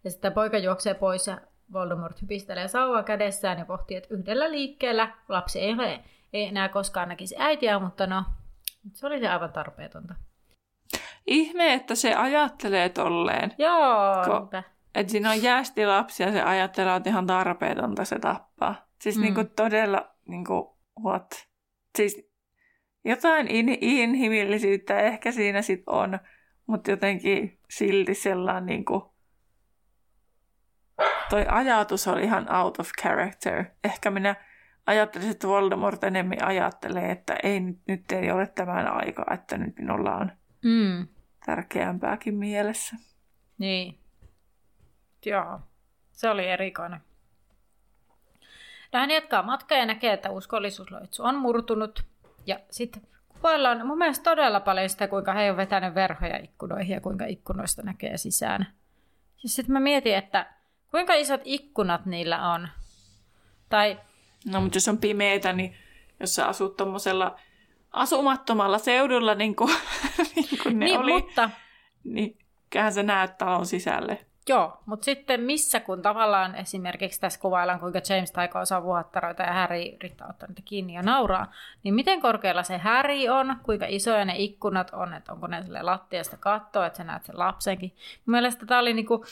Ja 0.04 0.12
sitten 0.12 0.34
poika 0.34 0.58
juoksee 0.58 0.94
pois 0.94 1.28
ja 1.28 1.38
Voldemort 1.74 2.22
hypistelee 2.22 2.68
sauvaa 2.68 3.04
kädessään 3.04 3.60
ja 3.60 3.66
pohtii, 3.66 3.98
että 3.98 4.16
yhdellä 4.16 4.52
liikkeellä 4.52 5.16
lapsi 5.30 5.60
ei, 5.60 5.74
ole, 5.74 6.00
ei 6.34 6.46
enää 6.46 6.70
koskaan 6.70 7.10
näkisi 7.10 7.36
äitiä, 7.38 7.80
mutta 7.80 8.08
no, 8.08 8.24
se 8.94 9.08
oli 9.08 9.20
se 9.20 9.28
aivan 9.28 9.54
tarpeetonta. 9.54 10.16
Ihme, 11.28 11.74
että 11.74 11.96
se 11.96 12.16
ajattelee 12.16 12.90
tolleen. 12.90 13.54
Joo. 13.58 14.26
Ko, 14.26 14.50
että 14.96 15.12
siinä 15.12 15.30
on 15.30 15.44
jäästi 15.44 15.86
lapsia 15.86 16.28
ja 16.28 16.34
se 16.34 16.42
ajattelee, 16.42 16.96
että 16.96 17.10
ihan 17.10 17.28
tarpeetonta 17.28 18.06
se 18.06 18.20
tappaa. 18.20 18.76
Siis 19.02 19.16
mm. 19.16 19.22
niinku 19.22 19.44
todella, 19.56 20.10
niinku, 20.28 20.78
what? 21.04 21.49
Siis 21.98 22.30
jotain 23.06 23.48
in, 23.48 23.78
inhimillisyyttä 23.82 25.00
ehkä 25.00 25.32
siinä 25.32 25.62
sit 25.62 25.84
on, 25.88 26.20
mutta 26.68 26.92
jotenkin 26.92 27.60
silti 27.70 28.14
sellainen 28.14 28.66
niin 28.66 28.86
kuin, 28.86 29.02
toi 31.30 31.46
ajatus 31.50 32.08
oli 32.08 32.24
ihan 32.24 32.56
out 32.56 32.80
of 32.80 32.90
character. 33.02 33.66
Ehkä 33.84 34.12
minä 34.12 34.36
ajattelisin, 34.86 35.32
että 35.32 35.48
Voldemort 35.48 36.04
enemmän 36.04 36.44
ajattelee, 36.44 37.12
että 37.12 37.36
ei, 37.44 37.60
nyt 37.88 38.12
ei 38.12 38.32
ole 38.32 38.48
tämän 38.48 38.88
aika, 38.88 39.26
että 39.34 39.58
nyt 39.58 39.80
minulla 39.80 40.16
on 40.16 40.32
mm. 40.64 41.08
tärkeämpääkin 41.46 42.36
mielessä. 42.36 42.96
Niin. 43.58 44.00
Joo, 45.26 45.60
se 46.12 46.30
oli 46.30 46.48
erikoinen. 46.48 47.00
No 48.94 49.00
hän 49.00 49.12
jatkaa 49.12 49.44
matkaa 49.44 49.78
ja 49.78 49.86
näkee, 49.86 50.14
että 50.14 50.30
uskollisuusloitsu 50.30 51.24
on 51.24 51.36
murtunut. 51.36 52.04
Ja 52.46 52.60
sitten 52.72 53.02
kuvaillaan 53.30 53.88
mun 53.88 53.98
mielestä 53.98 54.24
todella 54.24 54.60
paljon 54.60 54.90
sitä, 54.90 55.08
kuinka 55.08 55.34
he 55.34 55.52
on 55.52 55.58
vetänyt 55.58 55.96
verhoja 55.96 56.38
ikkunoihin 56.38 56.94
ja 56.94 57.02
kuinka 57.02 57.26
ikkunoista 57.26 57.82
näkee 57.82 58.18
sisään. 58.18 58.68
Ja 59.44 59.50
sitten 59.50 59.74
mä 59.74 59.80
mietin, 59.80 60.16
että 60.16 60.54
kuinka 60.92 61.14
isot 61.14 61.42
ikkunat 61.44 62.06
niillä 62.06 62.52
on. 62.52 62.68
Tai... 63.70 64.00
No, 64.52 64.62
mutta 64.62 64.76
jos 64.76 64.88
on 64.88 64.98
pimeätä, 64.98 65.54
niin 65.54 65.76
jos 66.20 66.36
sä 66.36 66.48
asut 66.48 66.78
tuommoisella 66.78 67.40
asumattomalla 67.92 68.78
seudulla, 68.78 69.36
niin 69.36 69.56
kuin, 69.56 69.76
niin 70.36 70.60
kuin 70.64 70.80
ne 70.80 70.86
niin, 70.86 71.00
oli, 71.00 71.14
mutta... 71.14 71.50
niin 72.04 72.38
kyllähän 72.70 72.94
sä 72.94 73.04
näet 73.04 73.38
talon 73.38 73.66
sisälle. 73.66 74.26
Joo, 74.50 74.78
mutta 74.86 75.06
sitten 75.06 75.42
missä, 75.42 75.80
kun 75.80 76.02
tavallaan 76.02 76.56
esimerkiksi 76.56 77.20
tässä 77.20 77.40
kuvaillaan, 77.40 77.80
kuinka 77.80 78.00
James 78.10 78.32
taikoo 78.32 78.62
osaa 78.62 78.84
vuottaroita 78.84 79.44
ja 79.44 79.54
Harry 79.54 79.82
yrittää 79.96 80.28
ottaa 80.30 80.48
niitä 80.48 80.62
kiinni 80.66 80.94
ja 80.94 81.04
nauraa, 81.04 81.52
niin 81.84 81.94
miten 81.94 82.22
korkealla 82.22 82.64
se 82.64 82.78
Harry 82.78 83.28
on, 83.28 83.56
kuinka 83.64 83.86
isoja 83.90 84.26
ne 84.26 84.34
ikkunat 84.38 84.90
on, 84.94 85.14
että 85.14 85.34
onko 85.34 85.48
ne 85.48 85.64
sille 85.64 85.82
lattiasta 85.82 86.38
kattoa, 86.38 86.86
että 86.86 86.98
sä 86.98 87.04
näet 87.04 87.26
sen 87.26 87.40
lapsenkin. 87.40 87.90
Mun 88.26 88.32
mielestä 88.32 88.66
tämä 88.66 88.80
oli 88.80 88.94
niinku 88.94 89.26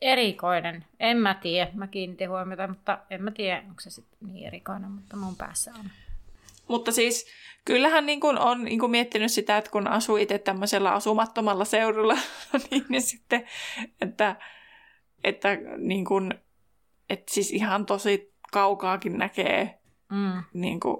erikoinen. 0.00 0.84
En 1.00 1.16
mä 1.16 1.34
tiedä, 1.34 1.70
mä 1.74 1.86
kiinnitin 1.86 2.30
huomiota, 2.30 2.68
mutta 2.68 2.98
en 3.10 3.22
mä 3.22 3.30
tiedä, 3.30 3.62
onko 3.68 3.80
se 3.80 3.90
sitten 3.90 4.18
niin 4.28 4.46
erikoinen, 4.46 4.90
mutta 4.90 5.16
mun 5.16 5.36
päässä 5.36 5.72
on. 5.78 5.84
Mutta 6.68 6.92
siis 6.92 7.26
kyllähän 7.64 8.06
niin 8.06 8.20
kuin 8.20 8.38
on 8.38 8.64
niin 8.64 8.78
kuin 8.78 8.90
miettinyt 8.90 9.32
sitä, 9.32 9.56
että 9.56 9.70
kun 9.70 9.88
asuu 9.88 10.16
itse 10.16 10.38
tämmöisellä 10.38 10.92
asumattomalla 10.92 11.64
seudulla, 11.64 12.14
niin, 12.70 12.84
niin 12.88 13.02
sitten, 13.02 13.46
että, 14.00 14.36
että, 15.24 15.48
niin 15.78 16.04
kuin, 16.04 16.34
että 17.10 17.34
siis 17.34 17.50
ihan 17.50 17.86
tosi 17.86 18.34
kaukaakin 18.52 19.18
näkee 19.18 19.78
mm. 20.10 20.42
niin 20.52 20.80
kuin 20.80 20.96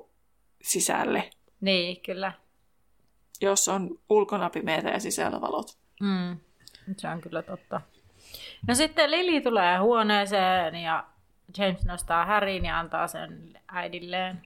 sisälle. 0.62 1.30
Niin, 1.60 2.00
kyllä. 2.00 2.32
Jos 3.40 3.68
on 3.68 3.98
ulkona 4.08 4.50
pimeitä 4.50 4.88
ja 4.88 5.00
sisällä 5.00 5.40
valot. 5.40 5.78
Mm. 6.00 6.38
Se 6.96 7.08
on 7.08 7.20
kyllä 7.20 7.42
totta. 7.42 7.80
No 8.68 8.74
sitten 8.74 9.10
Lili 9.10 9.40
tulee 9.40 9.78
huoneeseen 9.78 10.74
ja 10.74 11.04
James 11.58 11.84
nostaa 11.84 12.26
Harryn 12.26 12.64
ja 12.64 12.78
antaa 12.78 13.08
sen 13.08 13.60
äidilleen, 13.68 14.42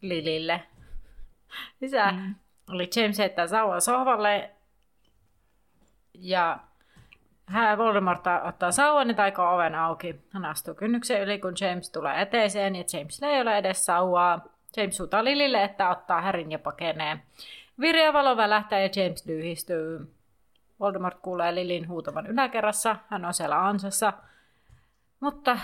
Lilille. 0.00 0.62
Lisää 1.80 2.12
mm. 2.12 2.34
oli 2.70 2.90
James 2.96 3.18
heittää 3.18 3.46
sauvan 3.46 3.80
sohvalle 3.80 4.50
ja 6.14 6.58
hän 7.46 7.78
Voldemort 7.78 8.24
ottaa 8.44 8.72
sauvan 8.72 9.08
ja 9.08 9.14
taikoo 9.14 9.54
oven 9.54 9.74
auki. 9.74 10.20
Hän 10.30 10.44
astuu 10.44 10.74
kynnyksen 10.74 11.22
yli, 11.22 11.38
kun 11.38 11.54
James 11.60 11.90
tulee 11.90 12.22
eteiseen 12.22 12.76
ja 12.76 12.84
Jamesilla 12.92 13.32
ei 13.32 13.40
ole 13.40 13.58
edes 13.58 13.86
sauvaa. 13.86 14.44
James 14.76 14.98
huutaa 14.98 15.24
Lilille, 15.24 15.64
että 15.64 15.90
ottaa 15.90 16.20
Härin 16.20 16.52
ja 16.52 16.58
pakenee. 16.58 17.18
Virja 17.80 18.12
valo 18.12 18.36
välähtää 18.36 18.80
ja 18.80 18.88
James 18.96 19.26
lyhistyy. 19.26 20.14
Voldemort 20.80 21.18
kuulee 21.22 21.54
Lilin 21.54 21.88
huutavan 21.88 22.26
yläkerrassa. 22.26 22.96
Hän 23.08 23.24
on 23.24 23.34
siellä 23.34 23.66
ansassa. 23.66 24.12
Mutta 25.20 25.58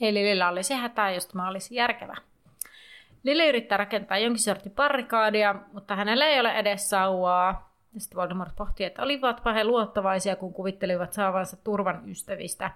ei 0.00 0.14
Lilillä 0.14 0.48
olisi 0.48 0.74
hätää, 0.74 1.10
jos 1.10 1.26
tämä 1.26 1.48
olisi 1.48 1.74
järkevä. 1.74 2.16
Lili 3.22 3.48
yrittää 3.48 3.78
rakentaa 3.78 4.18
jonkin 4.18 4.42
sortin 4.42 4.72
parrikaadia, 4.72 5.54
mutta 5.72 5.96
hänellä 5.96 6.26
ei 6.26 6.40
ole 6.40 6.52
edes 6.52 6.90
sauvaa. 6.90 7.74
Ja 7.94 8.00
sitten 8.00 8.16
Voldemort 8.16 8.56
pohtii, 8.56 8.86
että 8.86 9.02
olivatpa 9.02 9.52
he 9.52 9.64
luottavaisia, 9.64 10.36
kun 10.36 10.52
kuvittelivat 10.52 11.12
saavansa 11.12 11.56
turvan 11.56 12.08
ystävistä. 12.08 12.70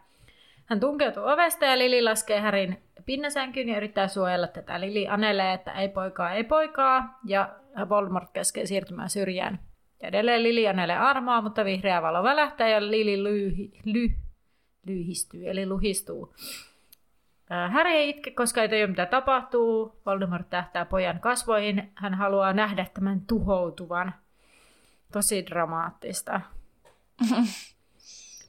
Hän 0.66 0.80
tunkeutuu 0.80 1.22
ovesta 1.22 1.64
ja 1.64 1.78
Lili 1.78 2.02
laskee 2.02 2.40
Härin 2.40 2.82
pinnasänkyyn 3.06 3.68
ja 3.68 3.76
yrittää 3.76 4.08
suojella 4.08 4.46
tätä. 4.46 4.80
Lili 4.80 5.08
anelee, 5.08 5.52
että 5.52 5.72
ei 5.72 5.88
poikaa, 5.88 6.32
ei 6.32 6.44
poikaa, 6.44 7.18
ja 7.24 7.48
Voldemort 7.88 8.30
käskee 8.32 8.66
siirtymään 8.66 9.10
syrjään. 9.10 9.58
Ja 10.02 10.08
edelleen 10.08 10.42
Lili 10.42 10.68
anelee 10.68 10.96
armoa, 10.96 11.42
mutta 11.42 11.64
vihreä 11.64 12.02
valo 12.02 12.22
välähtää 12.22 12.68
ja 12.68 12.90
Lili 12.90 13.22
lyhi, 13.22 13.72
ly, 13.84 14.08
lyhistyy, 14.86 15.50
eli 15.50 15.66
luhistuu. 15.66 16.34
Harry 17.50 17.90
ei 17.90 18.08
itke, 18.08 18.30
koska 18.30 18.62
ei 18.62 18.68
tiedä 18.68 18.86
mitä 18.86 19.06
tapahtuu. 19.06 20.00
Voldemort 20.06 20.50
tähtää 20.50 20.84
pojan 20.84 21.20
kasvoihin. 21.20 21.92
Hän 21.94 22.14
haluaa 22.14 22.52
nähdä 22.52 22.86
tämän 22.94 23.20
tuhoutuvan. 23.20 24.14
Tosi 25.12 25.46
dramaattista. 25.46 26.40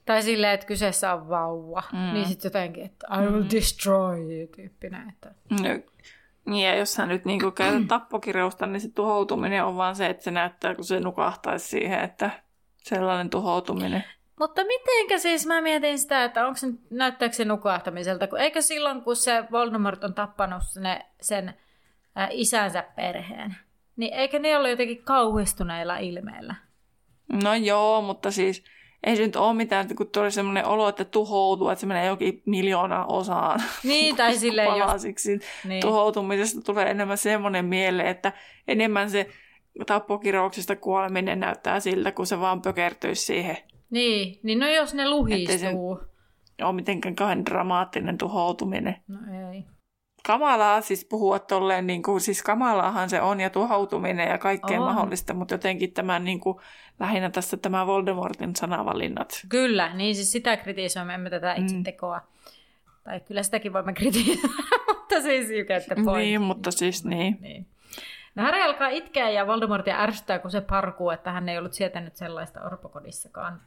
tai 0.06 0.24
silleen, 0.24 0.54
että 0.54 0.66
kyseessä 0.66 1.14
on 1.14 1.30
vauva. 1.30 1.84
Mm. 1.94 2.14
Niin 2.14 2.28
sitten 2.28 2.50
jotenkin, 2.50 2.86
että 2.86 3.08
I 3.16 3.26
will 3.26 3.44
mm. 3.44 3.50
destroy 3.54 4.40
you 4.40 4.48
tyyppinen. 4.56 5.10
Että... 5.10 5.32
No, 5.50 5.94
niin 6.46 6.66
ja 6.68 6.76
jos 6.76 6.94
sä 6.94 7.06
nyt 7.06 7.26
niinku 7.26 7.52
käytät 7.52 7.88
tappokirjausta, 7.88 8.66
niin 8.66 8.82
se 8.82 8.90
tuhoutuminen 8.90 9.66
on 9.66 9.78
vaan 9.78 9.96
se, 9.96 10.08
että 10.08 10.24
se 10.24 10.32
näyttää, 10.32 10.76
kun 10.76 10.86
se 10.86 11.00
nukahtaisi 11.00 11.68
siihen, 11.68 12.00
että 12.00 12.30
sellainen 12.78 13.30
tuhoutuminen. 13.30 14.04
Mutta 14.44 14.62
mitenkä 14.64 15.18
siis 15.18 15.46
mä 15.46 15.62
mietin 15.62 16.00
sitä, 16.00 16.24
että 16.24 16.48
onko 16.48 16.58
se, 16.58 16.68
näyttääkö 16.90 17.36
se 17.36 17.46
nukahtamiselta, 17.46 18.28
kun 18.28 18.40
eikö 18.40 18.62
silloin 18.62 19.02
kun 19.02 19.16
se 19.16 19.44
Voldemort 19.52 20.04
on 20.04 20.14
tappanut 20.14 20.64
ne, 20.80 21.06
sen 21.22 21.54
ä, 22.18 22.28
isänsä 22.32 22.84
perheen, 22.96 23.56
niin 23.96 24.14
eikö 24.14 24.40
ne 24.40 24.58
ole 24.58 24.70
jotenkin 24.70 25.04
kauhistuneilla 25.04 25.98
ilmeillä? 25.98 26.56
No 27.44 27.54
joo, 27.54 28.02
mutta 28.02 28.32
siis 28.32 28.64
ei 29.04 29.16
se 29.16 29.22
nyt 29.26 29.36
ole 29.36 29.54
mitään, 29.54 29.96
kun 29.96 30.08
tuli 30.08 30.32
semmoinen 30.32 30.66
olo, 30.66 30.90
että 30.90 31.06
tuhoutuu, 31.06 31.70
että 31.70 31.80
se 31.80 31.88
menee 31.88 32.06
jokin 32.06 32.42
miljoona 32.46 33.06
osaan. 33.06 33.64
Niin, 33.84 34.16
tai 34.16 34.36
silleen 34.38 34.68
palasiksi. 34.68 35.40
Niin. 35.68 35.82
Tuhoutumisesta 35.82 36.62
tulee 36.62 36.90
enemmän 36.90 37.18
semmoinen 37.18 37.66
miele, 37.66 38.10
että 38.10 38.34
enemmän 38.68 39.10
se 39.10 39.30
tappokirouksesta 39.86 40.76
kuoleminen 40.76 41.40
näyttää 41.40 41.80
siltä, 41.80 42.12
kun 42.12 42.28
se 42.28 42.40
vaan 42.40 42.62
pökertyisi 42.62 43.26
siihen 43.26 43.58
niin, 43.94 44.40
niin 44.44 44.60
no 44.60 44.68
jos 44.68 44.94
ne 44.94 45.10
luhistuu. 45.10 46.00
Se 46.58 46.66
ole 46.66 46.74
mitenkään 46.74 47.16
kauhean 47.16 47.46
dramaattinen 47.46 48.18
tuhoutuminen. 48.18 48.96
No 49.08 49.18
ei. 49.52 49.64
Kamalaa 50.26 50.82
siis 50.82 51.06
puhua 51.06 51.40
tolleen, 51.40 51.88
niin 51.88 52.04
kuin, 52.04 52.22
siis 52.22 52.44
kamalaahan 52.44 53.10
se 53.10 53.22
on 53.22 53.40
ja 53.40 53.50
tuhoutuminen 53.50 54.30
ja 54.30 54.38
kaikkea 54.38 54.80
on. 54.80 54.86
mahdollista, 54.86 55.34
mutta 55.34 55.54
jotenkin 55.54 55.94
tämä 55.94 56.20
niin 56.20 56.40
kuin, 56.40 56.58
lähinnä 57.00 57.30
tässä 57.30 57.58
tämä 57.58 57.88
Voldemortin 57.88 58.56
sanavalinnat. 58.56 59.46
Kyllä, 59.50 59.94
niin 59.94 60.16
siis 60.16 60.32
sitä 60.32 60.58
kritisoimme, 60.58 61.14
emme 61.14 61.30
tätä 61.30 61.54
itse 61.54 61.76
mm. 61.76 61.84
tekoa. 61.84 62.22
Tai 63.04 63.20
kyllä 63.20 63.44
sitäkin 63.44 63.74
voimme 63.74 63.94
kritisoida, 63.94 64.42
mutta 64.88 65.22
siis 65.22 65.50
you 65.50 65.66
get 65.66 65.86
the 65.86 65.96
point. 65.96 66.18
Niin, 66.18 66.42
mutta 66.42 66.72
siis 66.72 67.06
niin. 67.06 67.38
niin. 67.42 67.68
No 68.36 68.44
Harry 68.44 68.62
alkaa 68.62 68.88
itkeä 68.88 69.30
ja 69.30 69.48
Voldemortia 69.48 70.00
ärsyttää, 70.02 70.40
kun 70.40 70.52
se 70.52 70.62
parkuu, 70.62 71.10
että 71.10 71.32
hän 71.32 71.50
ei 71.50 71.58
ollut 71.58 71.74
sietänyt 71.74 72.16
sellaista 72.16 72.62
orpokodissakaan. 72.62 73.62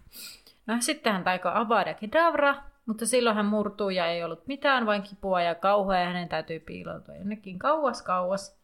No 0.66 0.76
sitten 0.80 1.12
hän 1.12 1.24
taikoo 1.24 1.52
Avada 1.54 1.94
Kedavra, 1.94 2.54
mutta 2.86 3.06
silloin 3.06 3.36
hän 3.36 3.46
murtuu 3.46 3.90
ja 3.90 4.06
ei 4.06 4.24
ollut 4.24 4.46
mitään, 4.46 4.86
vain 4.86 5.02
kipua 5.02 5.42
ja 5.42 5.54
kauhea 5.54 6.00
ja 6.00 6.06
hänen 6.06 6.28
täytyy 6.28 6.60
piiloutua 6.60 7.14
jonnekin 7.14 7.58
kauas 7.58 8.02
kauas. 8.02 8.58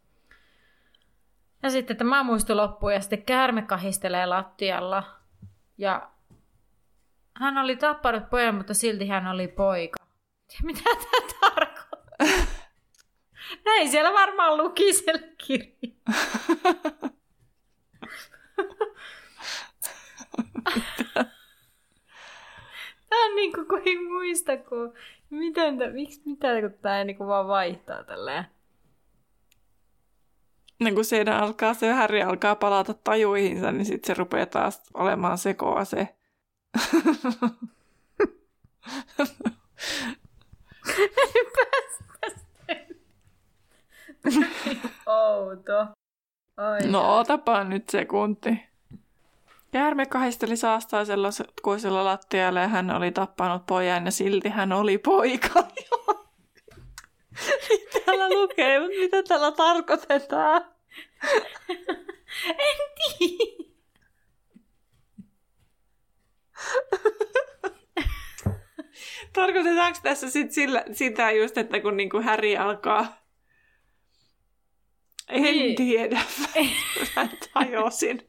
Ja 1.62 1.70
sitten 1.70 1.96
tämä 1.96 2.22
muistu 2.22 2.56
loppuu 2.56 2.88
ja 2.88 3.00
sitten 3.00 3.22
käärme 3.22 3.62
kahistelee 3.62 4.26
lattialla. 4.26 5.02
Ja 5.78 6.08
hän 7.34 7.58
oli 7.58 7.76
tappanut 7.76 8.30
pojan, 8.30 8.54
mutta 8.54 8.74
silti 8.74 9.08
hän 9.08 9.26
oli 9.26 9.48
poika. 9.48 9.96
Ja 10.52 10.58
mitä 10.66 10.82
tämä 10.84 11.40
tarkoittaa? 11.40 12.51
Näin 13.64 13.90
siellä 13.90 14.12
varmaan 14.12 14.56
luki 14.56 14.92
siellä 14.92 15.28
kirja. 15.46 15.66
Tämä 23.08 23.24
on 23.24 23.36
niin 23.36 23.52
kuin, 23.52 23.82
ei 23.86 23.96
muista, 23.96 24.56
kun 24.56 24.94
miten, 25.30 25.78
miksi, 25.92 26.22
mitä, 26.24 26.60
kun 26.60 26.74
tämä 26.82 27.04
niin 27.04 27.16
kuin 27.16 27.28
vaan 27.28 27.48
vaihtaa 27.48 28.04
tälleen. 28.04 28.44
Niin 30.80 30.94
kun 30.94 31.04
siinä 31.04 31.38
alkaa 31.38 31.74
se 31.74 31.92
Häri 31.92 32.22
alkaa 32.22 32.56
palata 32.56 32.94
tajuihinsa, 32.94 33.72
niin 33.72 33.84
sitten 33.84 34.06
se 34.06 34.14
rupeaa 34.18 34.46
taas 34.46 34.82
olemaan 34.94 35.38
sekoa 35.38 35.84
se. 35.84 36.08
Outo. 45.06 45.86
Oi 46.56 46.88
no 46.88 47.18
otapa 47.18 47.64
nyt 47.64 47.88
sekunti. 47.88 48.62
Käärme 49.72 50.06
kahisteli 50.06 50.56
saastaa 50.56 51.04
sellaisella 51.04 52.04
lattialla 52.04 52.60
ja 52.60 52.68
hän 52.68 52.90
oli 52.90 53.10
tappanut 53.10 53.66
pojan 53.66 54.04
ja 54.04 54.10
silti 54.10 54.48
hän 54.48 54.72
oli 54.72 54.98
poika. 54.98 55.48
täällä 58.04 58.28
lukee, 58.28 58.80
mutta 58.80 58.98
mitä 58.98 59.22
täällä 59.22 59.52
tarkoitetaan? 59.52 60.64
en 62.48 62.78
tiedä. 63.18 63.72
Tarkoitetaanko 69.32 69.98
tässä 70.02 70.30
sit 70.30 70.52
sillä, 70.52 70.84
sitä 70.92 71.30
just, 71.30 71.58
että 71.58 71.80
kun 71.80 71.96
niinku 71.96 72.20
Häri 72.20 72.56
alkaa 72.56 73.21
en 75.32 75.42
niin. 75.42 75.76
tiedä. 75.76 76.20
Mä 77.16 77.28
tajosin. 77.54 78.28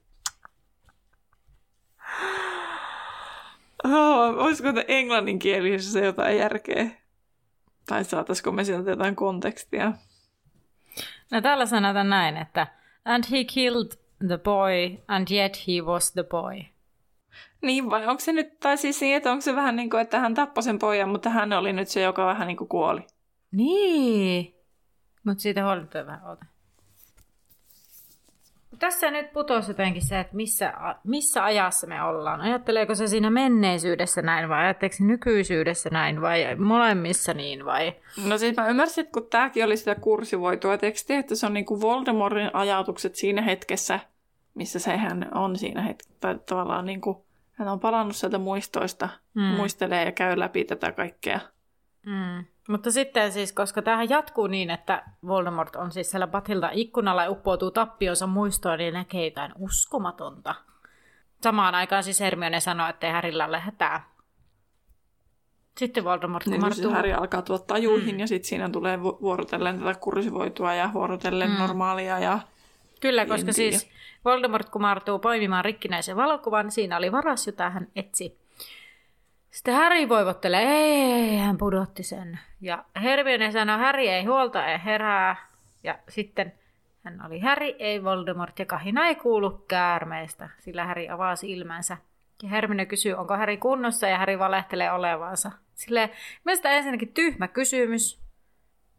Oh, 3.84 4.38
olisiko 4.38 4.70
englanninkielisessä 4.88 6.00
jotain 6.00 6.38
järkeä? 6.38 6.86
Tai 7.86 8.04
saataisiko 8.04 8.52
me 8.52 8.63
sieltä 8.63 8.89
jotain 8.89 9.16
kontekstia? 9.16 9.94
No 11.32 11.42
täällä 11.42 11.66
sanotaan 11.66 12.10
näin, 12.10 12.38
että 12.38 12.68
And 13.06 13.24
he 13.32 13.44
killed 13.44 13.92
the 14.28 14.38
boy, 14.38 14.98
and 15.08 15.28
yet 15.32 15.68
he 15.68 15.82
was 15.82 16.12
the 16.12 16.24
boy. 16.24 16.62
Niin 17.62 17.89
vai 17.89 18.08
onko 18.08 18.20
se 18.20 18.34
nyt, 18.34 18.60
tai 18.60 18.78
siis 18.78 19.02
niin, 19.02 19.18
että 19.18 19.32
onko 19.32 19.42
se 19.42 19.56
vähän 19.56 19.76
niin 19.76 19.89
kuin, 19.89 20.02
että 20.02 20.20
hän 20.20 20.34
tappoi 20.34 20.63
sen 20.63 20.80
pojan, 20.80 21.10
mutta 21.10 21.30
hän 21.30 21.54
oli 21.54 21.74
nyt 21.74 21.88
se, 21.88 22.02
joka 22.02 22.26
vähän 22.26 22.48
niin 22.48 22.58
kuin 22.58 22.68
kuoli. 22.68 23.02
Niin. 23.52 24.56
Mutta 25.24 25.42
siitä 25.42 25.66
huolimatta 25.66 26.06
vähän 26.06 26.26
ota. 26.32 26.46
Tässä 28.84 29.12
nyt 29.12 29.34
putosi 29.34 29.72
jotenkin 29.72 30.02
se, 30.02 30.19
että 30.19 30.36
missä, 30.36 30.74
missä 31.04 31.43
ajassa 31.43 31.88
me 31.88 32.04
ollaan. 32.04 32.41
Ajatteleeko 32.41 32.96
se 32.96 33.08
siinä 33.08 33.30
menneisyydessä 33.30 34.22
näin 34.22 34.50
vai 34.50 34.63
ajatteleeko 34.63 34.96
se 34.96 35.04
nykyisyydessä 35.04 35.89
näin 35.89 36.22
vai 36.22 36.56
molemmissa 36.56 37.34
niin 37.34 37.65
vai? 37.65 37.96
No 38.28 38.38
siis 38.38 38.56
mä 38.56 38.67
ymmärsin, 38.67 39.02
että 39.02 39.12
kun 39.12 39.28
tämäkin 39.30 39.65
oli 39.65 39.78
sitä 39.78 39.96
kursivoitua 39.96 40.78
tekstiä, 40.78 41.19
että 41.19 41.36
se 41.36 41.46
on 41.46 41.54
niin 41.54 41.65
kuin 41.65 41.82
Voldemortin 41.82 42.50
ajatukset 42.54 43.15
siinä 43.15 43.41
hetkessä, 43.41 44.00
missä 44.54 44.80
sehän 44.80 45.28
on 45.34 45.58
siinä 45.58 45.82
hetkessä. 45.82 46.13
Tai 46.19 46.39
tavallaan 46.46 46.86
niin 46.86 47.02
kuin, 47.02 47.17
hän 47.52 47.67
on 47.67 47.80
palannut 47.80 48.15
sieltä 48.15 48.38
muistoista, 48.38 49.10
mm. 49.34 49.41
muistelee 49.43 50.06
ja 50.06 50.12
käy 50.12 50.39
läpi 50.39 50.63
tätä 50.63 50.91
kaikkea. 50.91 51.39
Mm. 52.06 52.46
Mutta 52.67 52.91
sitten 52.91 53.32
siis, 53.32 53.54
koska 53.54 53.82
tähän 53.82 54.10
jatkuu 54.10 54.47
niin, 54.47 54.69
että 54.69 55.04
Voldemort 55.28 55.76
on 55.76 55.91
siis 55.91 56.12
siellä 56.12 56.28
Batilda 56.28 56.69
ikkunalla 56.73 57.23
ja 57.23 57.30
uppoutuu 57.32 57.71
tappionsa 57.71 58.28
muistoon, 58.28 58.78
niin 58.78 58.93
näkee 58.93 59.26
jotain 59.26 59.52
uskomatonta. 59.60 60.56
Samaan 61.41 61.76
aikaan 61.76 62.04
siis 62.04 62.19
Hermione 62.19 62.60
sanoo, 62.60 62.89
että 62.89 63.12
Härillä 63.12 63.45
ole 63.45 63.60
hätää. 63.60 64.13
Sitten 65.78 66.04
Voldemort 66.04 66.45
niin, 66.45 66.56
kumartuu. 66.56 66.84
Niin, 66.84 66.93
Harry 66.93 67.12
alkaa 67.12 67.41
tuottaa 67.41 67.78
juihin 67.78 68.15
mm. 68.15 68.19
ja 68.19 68.28
sitten 68.28 68.49
siinä 68.49 68.69
tulee 68.69 69.02
vuorotellen 69.02 69.80
tätä 69.80 69.99
kursivoitua 69.99 70.73
ja 70.73 70.89
vuorotellen 70.93 71.49
mm. 71.49 71.58
normaalia. 71.58 72.19
Ja... 72.19 72.39
Kyllä, 73.02 73.26
koska 73.26 73.54
siis 73.54 73.89
Voldemort 74.26 74.69
kumartuu 74.69 75.19
poimimaan 75.19 75.65
rikkinäisen 75.65 76.15
valokuvan. 76.15 76.71
Siinä 76.71 76.97
oli 76.97 77.12
varas, 77.12 77.47
jota 77.47 77.69
hän 77.69 77.88
etsi. 77.95 78.42
Sitten 79.54 79.76
Harry 79.76 80.10
voivottelee, 80.10 80.62
ei, 80.62 81.38
hän 81.38 81.58
pudotti 81.58 82.04
sen. 82.04 82.39
Ja 82.62 82.86
Hermione 83.04 83.52
sanoo, 83.52 83.78
Harry 83.78 84.02
ei 84.02 84.26
huolta, 84.26 84.68
ei 84.68 84.80
herää. 84.86 85.36
Ja 85.84 86.00
sitten 86.10 86.54
hän 87.04 87.26
oli 87.26 87.39
Harry, 87.39 87.76
ei 87.80 88.04
Voldemort, 88.04 88.60
ja 88.60 88.66
kahina 88.66 89.08
ei 89.08 89.16
kuulu 89.16 89.50
käärmeestä, 89.68 90.50
sillä 90.60 90.86
Harry 90.86 91.10
avasi 91.10 91.52
ilmänsä. 91.52 91.98
Ja 92.44 92.50
Hermione 92.50 92.86
kysyy, 92.86 93.13
onko 93.13 93.38
Harry 93.38 93.58
kunnossa, 93.58 94.08
ja 94.08 94.18
Harry 94.18 94.39
valehtelee 94.39 94.92
olevansa. 94.92 95.52
Silleen, 95.76 96.10
mielestäni 96.46 96.76
ensinnäkin 96.76 97.13
tyhmä 97.13 97.48
kysymys. 97.48 98.20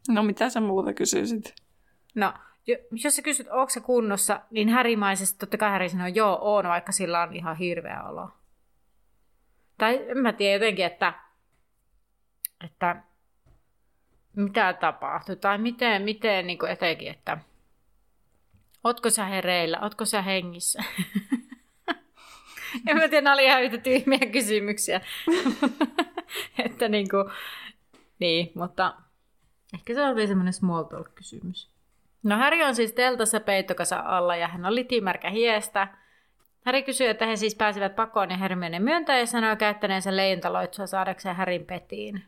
No 0.08 0.22
mitä 0.22 0.50
sä 0.50 0.60
muuta 0.60 0.92
kysyisit? 0.92 1.54
No, 2.14 2.32
jos 3.04 3.16
sä 3.16 3.22
kysyt, 3.22 3.48
onko 3.48 3.70
se 3.70 3.80
kunnossa, 3.80 4.40
niin 4.50 4.68
härimaisesti 4.68 5.38
totta 5.38 5.56
kai 5.56 5.70
Harry 5.70 5.88
sanoo, 5.88 6.06
joo, 6.06 6.38
on, 6.40 6.68
vaikka 6.68 6.92
sillä 6.92 7.22
on 7.22 7.36
ihan 7.36 7.56
hirveä 7.56 8.02
olo. 8.02 8.30
Tai 9.78 10.10
en 10.10 10.18
mä 10.18 10.32
tiedä 10.32 10.54
jotenkin, 10.54 10.84
että, 10.84 11.14
että 12.64 12.96
mitä 14.36 14.72
tapahtui, 14.72 15.36
tai 15.36 15.58
miten, 15.58 16.02
miten 16.02 16.46
niin 16.46 16.58
kuin 16.58 16.70
etenkin, 16.70 17.10
että 17.10 17.38
Ootko 18.84 19.10
sä 19.10 19.24
hereillä? 19.24 19.80
Ootko 19.80 20.04
sä 20.04 20.22
hengissä? 20.22 20.84
en 22.88 22.96
mä 22.96 23.08
tiedä, 23.08 23.20
nämä 23.20 23.34
oli 23.34 23.44
ihan 23.44 23.62
yhtä 23.62 23.78
tyhmiä 23.78 24.26
kysymyksiä. 24.32 25.00
että 26.64 26.88
niin 26.88 27.08
kuin, 27.08 27.24
niin, 28.18 28.52
mutta 28.54 28.94
ehkä 29.74 29.94
se 29.94 30.02
oli 30.02 30.26
semmoinen 30.26 30.52
small 30.52 30.82
talk-kysymys. 30.82 31.70
No 32.22 32.36
Harry 32.36 32.62
on 32.62 32.74
siis 32.74 32.92
teltassa 32.92 33.40
peittokasa 33.40 34.02
alla 34.04 34.36
ja 34.36 34.48
hän 34.48 34.66
oli 34.66 34.84
tiimärkä 34.84 35.30
hiestä. 35.30 35.88
Harry 36.64 36.82
kysyy, 36.82 37.08
että 37.08 37.26
he 37.26 37.36
siis 37.36 37.54
pääsivät 37.54 37.96
pakoon 37.96 38.30
ja 38.30 38.36
Hermione 38.36 38.78
myöntää 38.78 39.18
ja 39.18 39.26
sanoo 39.26 39.56
käyttäneensä 39.56 40.16
leintaloitsua 40.16 40.86
saadakseen 40.86 41.36
Härin 41.36 41.66
petiin. 41.66 42.24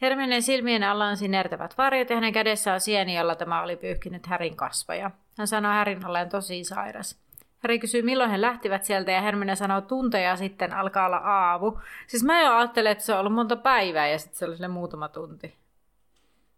Hermioneen 0.00 0.42
silmien 0.42 0.82
alla 0.82 1.06
on 1.06 1.16
sinertävät 1.16 1.78
varjot 1.78 2.10
ja 2.10 2.16
hänen 2.16 2.32
kädessä 2.32 2.72
on 2.72 2.80
sieni, 2.80 3.16
jolla 3.16 3.34
tämä 3.34 3.62
oli 3.62 3.76
pyyhkinyt 3.76 4.26
Härin 4.26 4.56
kasvoja. 4.56 5.10
Hän 5.38 5.46
sanoo 5.46 5.72
Härin 5.72 6.06
olleen 6.06 6.28
tosi 6.28 6.64
sairas. 6.64 7.22
Häri 7.58 7.78
kysyy, 7.78 8.02
milloin 8.02 8.30
he 8.30 8.40
lähtivät 8.40 8.84
sieltä 8.84 9.12
ja 9.12 9.20
Hermione 9.20 9.56
sanoo 9.56 9.80
tunteja 9.80 10.36
sitten 10.36 10.72
alkaa 10.72 11.06
olla 11.06 11.16
aavu. 11.16 11.80
Siis 12.06 12.24
mä 12.24 12.42
jo 12.42 12.56
ajattelin, 12.56 12.92
että 12.92 13.04
se 13.04 13.12
on 13.12 13.20
ollut 13.20 13.34
monta 13.34 13.56
päivää 13.56 14.08
ja 14.08 14.18
sitten 14.18 14.38
se 14.38 14.44
oli 14.44 14.68
muutama 14.68 15.08
tunti. 15.08 15.54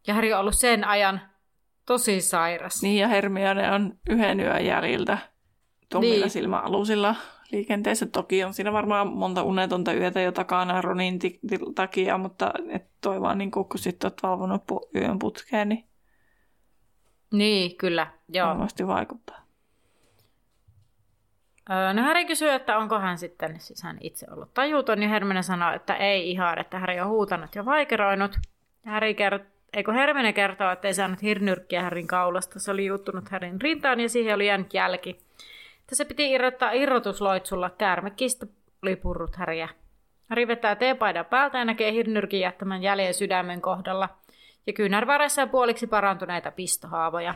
Ja 0.06 0.14
Häri 0.14 0.32
on 0.32 0.40
ollut 0.40 0.58
sen 0.58 0.84
ajan 0.84 1.20
tosi 1.86 2.20
sairas. 2.20 2.82
Niin 2.82 3.00
ja 3.00 3.08
Hermione 3.08 3.72
on 3.72 3.98
yhden 4.10 4.40
yön 4.40 4.66
jäljiltä 4.66 5.18
tuomilla 5.88 6.24
niin. 6.24 6.30
silmäalusilla 6.30 7.14
liikenteessä. 7.52 8.06
Toki 8.06 8.44
on 8.44 8.54
siinä 8.54 8.72
varmaan 8.72 9.08
monta 9.08 9.42
unetonta 9.42 9.92
yötä 9.92 10.20
jo 10.20 10.32
takana 10.32 10.80
Ronin 10.80 11.18
t- 11.18 11.22
t- 11.22 11.74
takia, 11.74 12.18
mutta 12.18 12.52
et 12.68 12.86
toi 13.00 13.20
vaan 13.20 13.38
niin 13.38 13.50
kun 13.50 13.66
sitten 13.76 14.08
olet 14.08 14.22
valvonut 14.22 14.62
pu- 14.72 15.00
yön 15.00 15.18
putkeen, 15.18 15.68
niin... 15.68 15.84
Niin, 17.32 17.76
kyllä, 17.76 18.06
joo. 18.28 18.48
Varmasti 18.48 18.86
vaikuttaa. 18.86 19.44
Öö, 21.70 21.92
no 21.92 22.02
Häri 22.02 22.24
kysyy, 22.24 22.50
että 22.50 22.78
onko 22.78 22.98
hän 22.98 23.18
sitten 23.18 23.60
siis 23.60 23.82
hän 23.82 23.98
itse 24.00 24.26
ollut 24.30 24.54
tajuton, 24.54 25.00
niin 25.00 25.10
Hermione 25.10 25.42
sanoo, 25.42 25.72
että 25.72 25.96
ei 25.96 26.30
ihan, 26.30 26.58
että 26.58 26.78
Häri 26.78 27.00
on 27.00 27.08
huutanut 27.08 27.54
ja 27.54 27.64
vaikeroinut. 27.64 28.36
Häri 28.84 29.12
kert- 29.14 29.54
Eikö 29.72 29.92
Hermione 29.92 30.32
kertoo, 30.32 30.70
että 30.70 30.88
ei 30.88 30.94
saanut 30.94 31.22
hirnyrkkiä 31.22 31.82
Härin 31.82 32.06
kaulasta. 32.06 32.60
Se 32.60 32.70
oli 32.70 32.86
juuttunut 32.86 33.28
Härin 33.28 33.60
rintaan 33.60 34.00
ja 34.00 34.08
siihen 34.08 34.34
oli 34.34 34.46
jäänyt 34.46 34.74
jälki. 34.74 35.23
Tässä 35.86 36.04
piti 36.04 36.30
irrottaa 36.30 36.72
irrotusloitsulla. 36.72 37.70
Käärmekistä 37.70 38.46
oli 38.82 38.96
purrut 38.96 39.36
Häriä. 39.36 39.68
Häri 40.30 40.48
vetää 40.48 40.76
teepaidan 40.76 41.24
päältä 41.24 41.58
ja 41.58 41.64
näkee 41.64 41.92
hirnyrkin 41.92 42.40
jättämän 42.40 42.82
jäljen 42.82 43.14
sydämen 43.14 43.60
kohdalla 43.60 44.08
ja 44.66 44.72
kyynärvarassa 44.72 45.40
ja 45.40 45.46
puoliksi 45.46 45.86
parantuneita 45.86 46.50
pistohaavoja. 46.50 47.34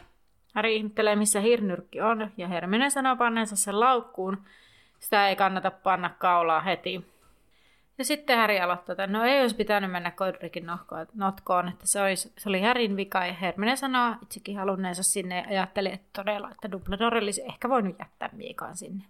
Häri 0.55 0.77
ihmettelee, 0.77 1.17
missä 1.17 1.41
hirnyrkki 1.41 2.01
on, 2.01 2.31
ja 2.37 2.49
Hermione 2.49 2.91
sanoo 2.91 3.17
panneensa 3.17 3.57
sen 3.57 3.81
laukkuun. 3.81 4.45
Sitä 4.99 5.29
ei 5.29 5.37
kannata 5.37 5.71
panna 5.71 6.11
kaulaa 6.19 6.61
heti. 6.61 7.05
Ja 7.99 8.05
sitten 8.05 8.37
Häri 8.37 8.61
aloittaa, 8.61 8.93
että 8.93 9.07
no 9.07 9.25
ei 9.25 9.41
olisi 9.41 9.57
pitänyt 9.57 9.91
mennä 9.91 10.11
Kodrikin 10.11 10.67
notkoon, 11.15 11.69
että 11.69 11.87
se, 11.87 12.03
olisi, 12.03 12.33
se 12.39 12.49
oli 12.49 12.61
Härin 12.61 12.97
vika. 12.97 13.27
Ja 13.27 13.33
Hermione 13.33 13.77
sanoo 13.77 14.15
itsekin 14.23 14.59
halunneensa 14.59 15.03
sinne 15.03 15.41
ja 15.41 15.49
ajatteli, 15.49 15.93
että 15.93 16.09
todella, 16.13 16.51
että 16.51 16.71
Dumbledore 16.71 17.19
olisi 17.19 17.43
ehkä 17.43 17.69
voinut 17.69 17.99
jättää 17.99 18.31
Miikaan 18.33 18.77
sinne. 18.77 19.05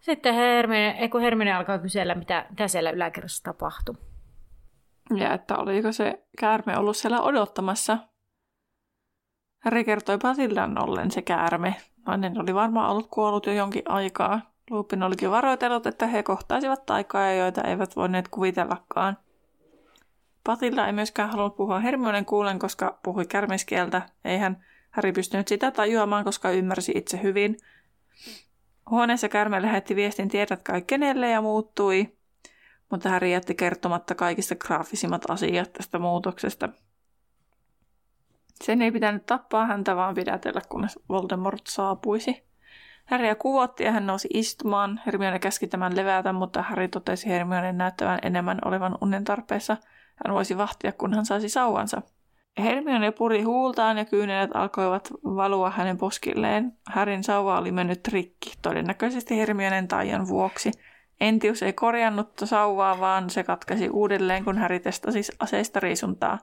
Sitten 0.00 0.34
Hermione, 0.34 1.08
kun 1.08 1.20
Hermione 1.20 1.52
alkaa 1.52 1.78
kysellä, 1.78 2.14
mitä, 2.14 2.46
mitä 2.50 2.68
siellä 2.68 2.90
yläkerrassa 2.90 3.44
tapahtui. 3.44 3.94
Ja 5.16 5.34
että 5.34 5.56
oliko 5.56 5.92
se 5.92 6.24
käärme 6.38 6.78
ollut 6.78 6.96
siellä 6.96 7.20
odottamassa. 7.20 7.98
Harry 9.64 9.84
kertoi 9.84 10.18
Basildan 10.18 10.82
ollen 10.82 11.10
se 11.10 11.22
käärme. 11.22 11.76
Nainen 12.06 12.40
oli 12.40 12.54
varmaan 12.54 12.90
ollut 12.90 13.08
kuollut 13.10 13.46
jo 13.46 13.52
jonkin 13.52 13.82
aikaa. 13.90 14.49
Lupin 14.70 15.02
olikin 15.02 15.30
varoitellut, 15.30 15.86
että 15.86 16.06
he 16.06 16.22
kohtaisivat 16.22 16.86
taikoja, 16.86 17.34
joita 17.34 17.62
eivät 17.62 17.96
voineet 17.96 18.28
kuvitellakaan. 18.28 19.18
Patilla 20.44 20.86
ei 20.86 20.92
myöskään 20.92 21.30
halunnut 21.30 21.56
puhua 21.56 21.80
Hermionen 21.80 22.24
kuulen, 22.24 22.58
koska 22.58 22.98
puhui 23.02 23.26
kärmeskieltä. 23.26 24.02
Eihän 24.24 24.64
Häri 24.90 25.12
pystynyt 25.12 25.48
sitä 25.48 25.70
tajuamaan, 25.70 26.24
koska 26.24 26.50
ymmärsi 26.50 26.92
itse 26.94 27.22
hyvin. 27.22 27.56
Huoneessa 28.90 29.28
kärme 29.28 29.62
lähetti 29.62 29.96
viestin 29.96 30.28
tiedät 30.28 30.62
kai 30.62 30.82
kenelle 30.82 31.30
ja 31.30 31.40
muuttui, 31.40 32.16
mutta 32.90 33.08
Häri 33.08 33.32
jätti 33.32 33.54
kertomatta 33.54 34.14
kaikista 34.14 34.54
graafisimmat 34.54 35.30
asiat 35.30 35.72
tästä 35.72 35.98
muutoksesta. 35.98 36.68
Sen 38.64 38.82
ei 38.82 38.92
pitänyt 38.92 39.26
tappaa 39.26 39.66
häntä, 39.66 39.96
vaan 39.96 40.14
pidätellä, 40.14 40.60
kunnes 40.68 40.98
Voldemort 41.08 41.66
saapuisi. 41.68 42.49
Harrya 43.10 43.34
kuvotti 43.34 43.84
ja 43.84 43.92
hän 43.92 44.06
nousi 44.06 44.28
istumaan. 44.34 45.00
Hermione 45.06 45.38
käski 45.38 45.66
tämän 45.66 45.96
levätä, 45.96 46.32
mutta 46.32 46.62
Harry 46.62 46.88
totesi 46.88 47.28
Hermionen 47.28 47.78
näyttävän 47.78 48.18
enemmän 48.22 48.58
olevan 48.64 48.98
unen 49.00 49.24
tarpeessa. 49.24 49.76
Hän 50.24 50.34
voisi 50.34 50.56
vahtia, 50.58 50.92
kun 50.92 51.14
hän 51.14 51.26
saisi 51.26 51.48
sauvansa. 51.48 52.02
Hermione 52.58 53.10
puri 53.10 53.42
huultaan 53.42 53.98
ja 53.98 54.04
kyynelet 54.04 54.50
alkoivat 54.54 55.10
valua 55.24 55.70
hänen 55.70 55.98
poskilleen. 55.98 56.72
Härin 56.86 57.24
sauva 57.24 57.58
oli 57.58 57.72
mennyt 57.72 58.08
rikki, 58.08 58.52
todennäköisesti 58.62 59.36
Hermionen 59.36 59.88
taian 59.88 60.28
vuoksi. 60.28 60.70
Entius 61.20 61.62
ei 61.62 61.72
korjannut 61.72 62.32
sauvaa, 62.44 63.00
vaan 63.00 63.30
se 63.30 63.42
katkesi 63.42 63.88
uudelleen, 63.88 64.44
kun 64.44 64.58
Häri 64.58 64.80
testasi 64.80 65.20
aseista 65.38 65.80
riisuntaa. 65.80 66.38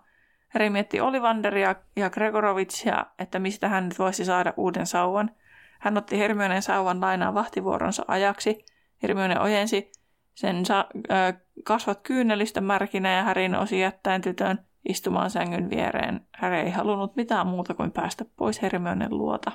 Häri 0.47 0.69
mietti 0.69 1.01
Olivanderia 1.01 1.75
ja 1.95 2.09
Gregorovicia, 2.09 3.05
että 3.19 3.39
mistä 3.39 3.67
hän 3.67 3.83
nyt 3.83 3.99
voisi 3.99 4.25
saada 4.25 4.53
uuden 4.57 4.85
sauvan– 4.85 5.31
hän 5.79 5.97
otti 5.97 6.19
Hermionen 6.19 6.61
sauvan 6.61 7.01
lainaan 7.01 7.33
vahtivuoronsa 7.33 8.05
ajaksi. 8.07 8.65
Hermione 9.03 9.39
ojensi 9.39 9.91
sen 10.33 10.65
sa- 10.65 10.87
äh, 11.11 11.33
kasvat 11.63 11.99
kyynelistä 12.03 12.61
märkinä 12.61 13.15
ja 13.15 13.23
Härin 13.23 13.55
osi 13.55 13.79
jättäen 13.79 14.21
tytön 14.21 14.65
istumaan 14.89 15.29
sängyn 15.29 15.69
viereen. 15.69 16.27
Häri 16.35 16.57
ei 16.57 16.71
halunnut 16.71 17.15
mitään 17.15 17.47
muuta 17.47 17.73
kuin 17.73 17.91
päästä 17.91 18.25
pois 18.35 18.61
Hermionen 18.61 19.17
luota. 19.17 19.51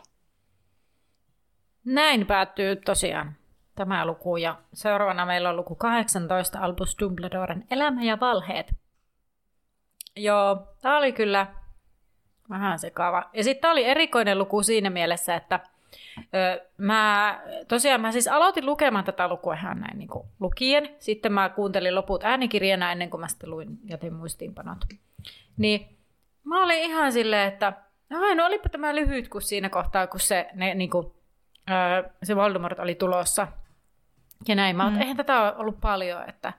Näin 1.84 2.26
päättyy 2.26 2.76
tosiaan 2.76 3.36
tämä 3.74 4.06
luku. 4.06 4.36
Ja 4.36 4.58
seuraavana 4.72 5.26
meillä 5.26 5.50
on 5.50 5.56
luku 5.56 5.74
18, 5.74 6.58
Albus 6.58 6.96
Dumbledoren 7.00 7.64
Elämä 7.70 8.02
ja 8.02 8.20
valheet. 8.20 8.74
Joo, 10.16 10.74
tämä 10.82 10.98
oli 10.98 11.12
kyllä 11.12 11.46
vähän 12.50 12.78
sekava. 12.78 13.30
Ja 13.32 13.44
sitten 13.44 13.70
oli 13.70 13.84
erikoinen 13.84 14.38
luku 14.38 14.62
siinä 14.62 14.90
mielessä, 14.90 15.34
että 15.34 15.60
ö, 16.18 16.66
mä, 16.78 17.40
tosiaan 17.68 18.00
mä 18.00 18.12
siis 18.12 18.28
aloitin 18.28 18.66
lukemaan 18.66 19.04
tätä 19.04 19.28
lukua 19.28 19.54
ihan 19.54 19.80
näin 19.80 19.98
niin 19.98 20.08
kuin 20.08 20.26
lukien. 20.40 20.96
Sitten 20.98 21.32
mä 21.32 21.48
kuuntelin 21.48 21.94
loput 21.94 22.24
äänikirjana 22.24 22.92
ennen 22.92 23.10
kuin 23.10 23.20
mä 23.20 23.28
sitten 23.28 23.50
luin, 23.50 23.78
jätin 23.84 24.14
muistiinpanot. 24.14 24.78
Niin 25.56 25.98
mä 26.44 26.64
olin 26.64 26.78
ihan 26.78 27.12
silleen, 27.12 27.48
että 27.48 27.72
Ai, 28.20 28.34
no 28.34 28.46
olipa 28.46 28.68
tämä 28.68 28.94
lyhyt 28.94 29.28
kuin 29.28 29.42
siinä 29.42 29.68
kohtaa, 29.68 30.06
kun 30.06 30.20
se, 30.20 30.48
ne, 30.54 30.74
niin 30.74 30.90
kuin, 30.90 31.06
öö, 31.70 32.10
se 32.22 32.36
Voldemort 32.36 32.78
oli 32.78 32.94
tulossa. 32.94 33.48
Ja 34.48 34.54
näin. 34.54 34.76
Mä 34.76 34.90
mm. 34.90 35.00
eihän 35.00 35.16
tätä 35.16 35.42
ole 35.42 35.56
ollut 35.56 35.80
paljon, 35.80 36.28
että 36.28 36.52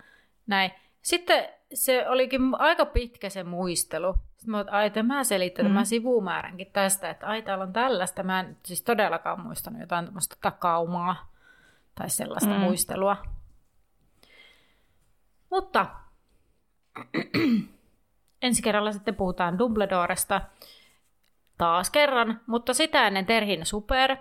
näin. 0.47 0.71
Sitten 1.01 1.49
se 1.73 2.09
olikin 2.09 2.41
aika 2.59 2.85
pitkä 2.85 3.29
se 3.29 3.43
muistelu. 3.43 4.13
Sitten 4.13 4.51
mä 4.51 4.65
ai, 4.71 4.89
tämä 4.89 5.23
selittää 5.23 5.63
mm. 5.63 5.69
tämän 5.69 5.85
sivumääränkin 5.85 6.71
tästä, 6.73 7.09
että 7.09 7.27
ai, 7.27 7.41
täällä 7.41 7.63
on 7.63 7.73
tällaista. 7.73 8.23
Mä 8.23 8.39
en 8.39 8.57
siis 8.65 8.81
todellakaan 8.81 9.41
muistanut 9.41 9.81
jotain 9.81 10.05
tämmöistä 10.05 10.35
takaumaa 10.41 11.31
tai 11.95 12.09
sellaista 12.09 12.49
mm. 12.49 12.59
muistelua. 12.59 13.17
Mutta 15.49 15.85
ensi 18.41 18.61
kerralla 18.61 18.91
sitten 18.91 19.15
puhutaan 19.15 19.59
Dumbledoresta 19.59 20.41
taas 21.57 21.89
kerran, 21.89 22.41
mutta 22.47 22.73
sitä 22.73 23.07
ennen 23.07 23.25
Terhin 23.25 23.65
Super. 23.65 24.17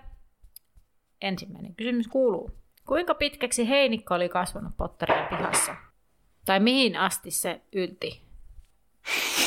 Ensimmäinen 1.20 1.74
kysymys 1.74 2.08
kuuluu. 2.08 2.50
Kuinka 2.86 3.14
pitkäksi 3.14 3.68
heinikko 3.68 4.14
oli 4.14 4.28
kasvanut 4.28 4.76
Potterien 4.76 5.28
pihassa? 5.28 5.91
Tai 6.44 6.60
mihin 6.60 6.96
asti 6.96 7.30
se 7.30 7.60
ylti? 7.72 8.22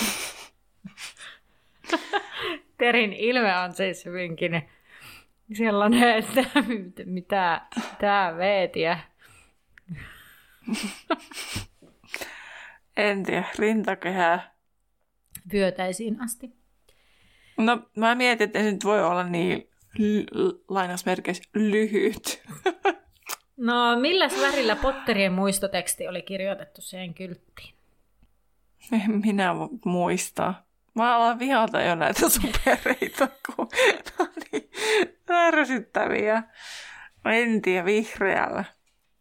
Terin 2.78 3.14
ilme 3.14 3.58
on 3.58 3.74
siis 3.74 4.06
hyvinkin 4.06 4.70
sellainen, 5.54 6.18
että 6.18 6.46
mitä 7.06 7.62
tämä 8.00 8.34
veetiä. 8.38 9.00
En 12.98 13.24
tiedä, 13.24 13.44
rintakehää. 13.60 14.56
Vyötäisiin 15.54 16.22
asti. 16.22 16.52
No 17.58 17.90
mä 17.98 18.16
mietin, 18.16 18.46
että 18.46 18.60
se 18.60 18.72
nyt 18.72 18.84
voi 18.84 19.04
olla 19.04 19.24
niin 19.24 19.70
l- 20.32 20.52
lainausmerkeissä 20.68 21.44
lyhyt. 21.54 22.42
No 23.58 24.00
milläs 24.00 24.42
värillä 24.42 24.76
Potterien 24.76 25.34
muistoteksti 25.34 26.08
oli 26.08 26.22
kirjoitettu 26.22 26.82
siihen 26.82 27.14
kylttiin? 27.14 27.76
En 28.92 29.22
minä 29.26 29.54
muista. 29.86 30.54
Mä 30.94 31.16
alan 31.16 31.40
vihata 31.40 31.82
jo 31.82 31.96
näitä 31.96 32.30
supereita, 32.30 33.28
kun 33.46 33.68
no 34.20 34.28
niin, 34.52 34.70
ärsyttäviä. 35.30 36.44
En 37.26 37.62
tiedä, 37.62 37.86
vihreällä. 37.86 38.64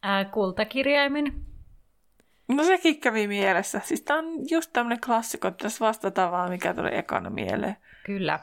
Ää, 0.03 0.25
kultakirjaimin. 0.25 1.45
No 2.49 2.65
sekin 2.65 3.01
kävi 3.01 3.27
mielessä. 3.27 3.81
Siis 3.85 4.03
tää 4.03 4.17
on 4.17 4.25
just 4.51 4.71
tämmönen 4.73 5.01
klassikko, 5.01 5.49
että 5.49 5.63
tässä 5.63 5.85
vastataan 5.85 6.33
vaan, 6.33 6.51
mikä 6.51 6.75
tuli 6.75 6.97
ekana 6.97 7.31
mieleen. 7.31 7.77
Kyllä. 8.07 8.41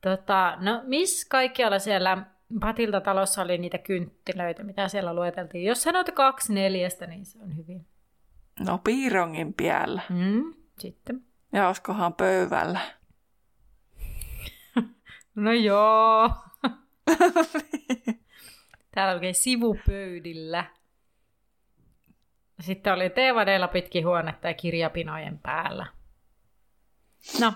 Tota, 0.00 0.56
no 0.60 0.82
missä 0.84 1.26
kaikkialla 1.30 1.78
siellä 1.78 2.26
Patilta 2.60 3.00
talossa 3.00 3.42
oli 3.42 3.58
niitä 3.58 3.78
kynttilöitä, 3.78 4.62
mitä 4.62 4.88
siellä 4.88 5.14
lueteltiin? 5.14 5.64
Jos 5.64 5.82
sanoit 5.82 6.10
kaksi 6.10 6.52
neljästä, 6.54 7.06
niin 7.06 7.26
se 7.26 7.38
on 7.42 7.56
hyvin. 7.56 7.86
No 8.60 8.78
piirongin 8.78 9.54
piällä. 9.54 10.02
Mm, 10.10 10.54
sitten. 10.78 11.24
Ja 11.52 11.66
olisikohan 11.66 12.14
pöydällä? 12.14 12.80
no 15.34 15.52
joo. 15.52 16.30
Täällä 18.94 19.14
oikein 19.14 19.34
sivupöydillä. 19.34 20.64
Sitten 22.60 22.92
oli 22.92 23.10
teevadeilla 23.10 23.68
pitkin 23.68 24.06
huonetta 24.06 24.48
ja 24.48 24.54
kirjapinojen 24.54 25.38
päällä. 25.38 25.86
No, 27.40 27.52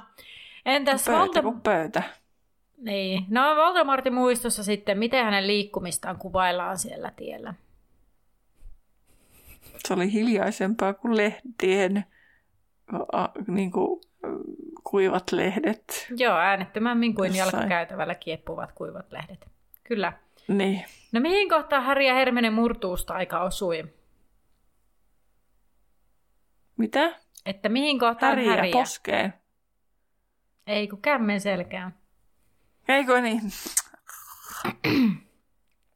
entäs 0.67 1.05
pöytä 1.05 1.45
Valta... 1.45 1.61
pöytä. 1.63 2.03
Niin. 2.79 3.25
No 3.29 3.57
Voldemortin 3.57 4.15
muistossa 4.15 4.65
sitten, 4.65 4.99
miten 4.99 5.25
hänen 5.25 5.47
liikkumistaan 5.47 6.19
kuvaillaan 6.19 6.79
siellä 6.79 7.11
tiellä? 7.17 7.55
Se 9.87 9.95
oli 9.95 10.13
hiljaisempaa 10.13 10.95
kuin 10.95 11.17
lehtien 11.17 12.05
niin 13.47 13.71
kuin, 13.71 14.01
kuivat 14.85 15.33
lehdet. 15.33 16.07
Joo, 16.17 16.37
äänettömämmin 16.37 17.15
kuin 17.15 17.37
Jossain. 17.37 17.53
jalkakäytävällä 17.53 18.15
kieppuvat 18.15 18.73
kuivat 18.73 19.13
lehdet. 19.13 19.49
Kyllä. 19.85 20.13
Niin. 20.49 20.85
No 21.13 21.21
mihin 21.21 21.49
kohtaan 21.49 21.85
Harry 21.85 22.05
ja 22.05 22.15
Hermene 22.15 22.51
murtuusta 22.51 23.15
aika 23.15 23.41
osui? 23.41 23.85
Mitä? 26.77 27.21
Että 27.47 27.69
mihin 27.69 27.99
kohtaan 27.99 28.45
Harry 28.45 28.67
ja 28.67 28.73
poskeen. 28.73 29.35
Ei, 30.67 30.89
kun 30.89 31.03
kämmen 31.03 31.41
selkään. 31.41 31.95
Eikö 32.89 33.21
niin? 33.21 33.41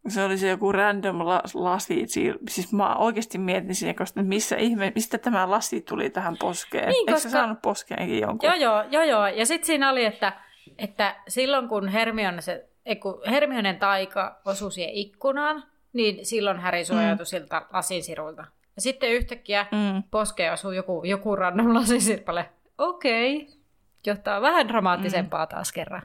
Se 0.08 0.24
oli 0.24 0.38
se 0.38 0.48
joku 0.48 0.72
random 0.72 1.18
lasi. 1.54 2.06
Siis 2.48 2.72
mä 2.72 2.96
oikeasti 2.96 3.38
mietin 3.38 3.74
siinä, 3.74 3.94
koska 3.94 4.22
missä 4.22 4.56
ihme, 4.56 4.92
mistä 4.94 5.18
tämä 5.18 5.50
lasi 5.50 5.80
tuli 5.80 6.10
tähän 6.10 6.36
poskeen. 6.40 6.88
Niin, 6.88 7.06
koska... 7.06 7.10
Eikö 7.12 7.20
se 7.20 7.30
saanut 7.30 7.62
poskeenkin 7.62 8.20
jonkun? 8.20 8.46
Joo, 8.46 8.54
joo, 8.54 8.82
joo, 8.90 9.02
joo. 9.02 9.26
Ja 9.26 9.46
sitten 9.46 9.66
siinä 9.66 9.90
oli, 9.90 10.04
että, 10.04 10.32
että 10.78 11.16
silloin 11.28 11.68
kun 11.68 11.88
Hermione, 11.88 12.40
se, 12.40 12.68
kun 13.02 13.22
Hermionen 13.30 13.78
taika 13.78 14.40
osui 14.44 14.72
siihen 14.72 14.94
ikkunaan, 14.94 15.64
niin 15.92 16.26
silloin 16.26 16.60
Häri 16.60 16.84
suojautui 16.84 17.24
mm. 17.24 17.26
siltä 17.26 17.66
lasinsirulta. 17.72 18.44
Ja 18.76 18.82
sitten 18.82 19.10
yhtäkkiä 19.10 19.66
mm. 19.72 20.02
poskeen 20.10 20.52
osui 20.52 20.76
joku, 20.76 21.02
joku 21.04 21.36
random 21.36 21.74
lasinsirpale. 21.74 22.50
Okei. 22.78 23.36
Okay. 23.36 23.54
Johtaa 24.06 24.40
vähän 24.40 24.68
dramaattisempaa 24.68 25.44
mm. 25.44 25.48
taas 25.48 25.72
kerran. 25.72 26.02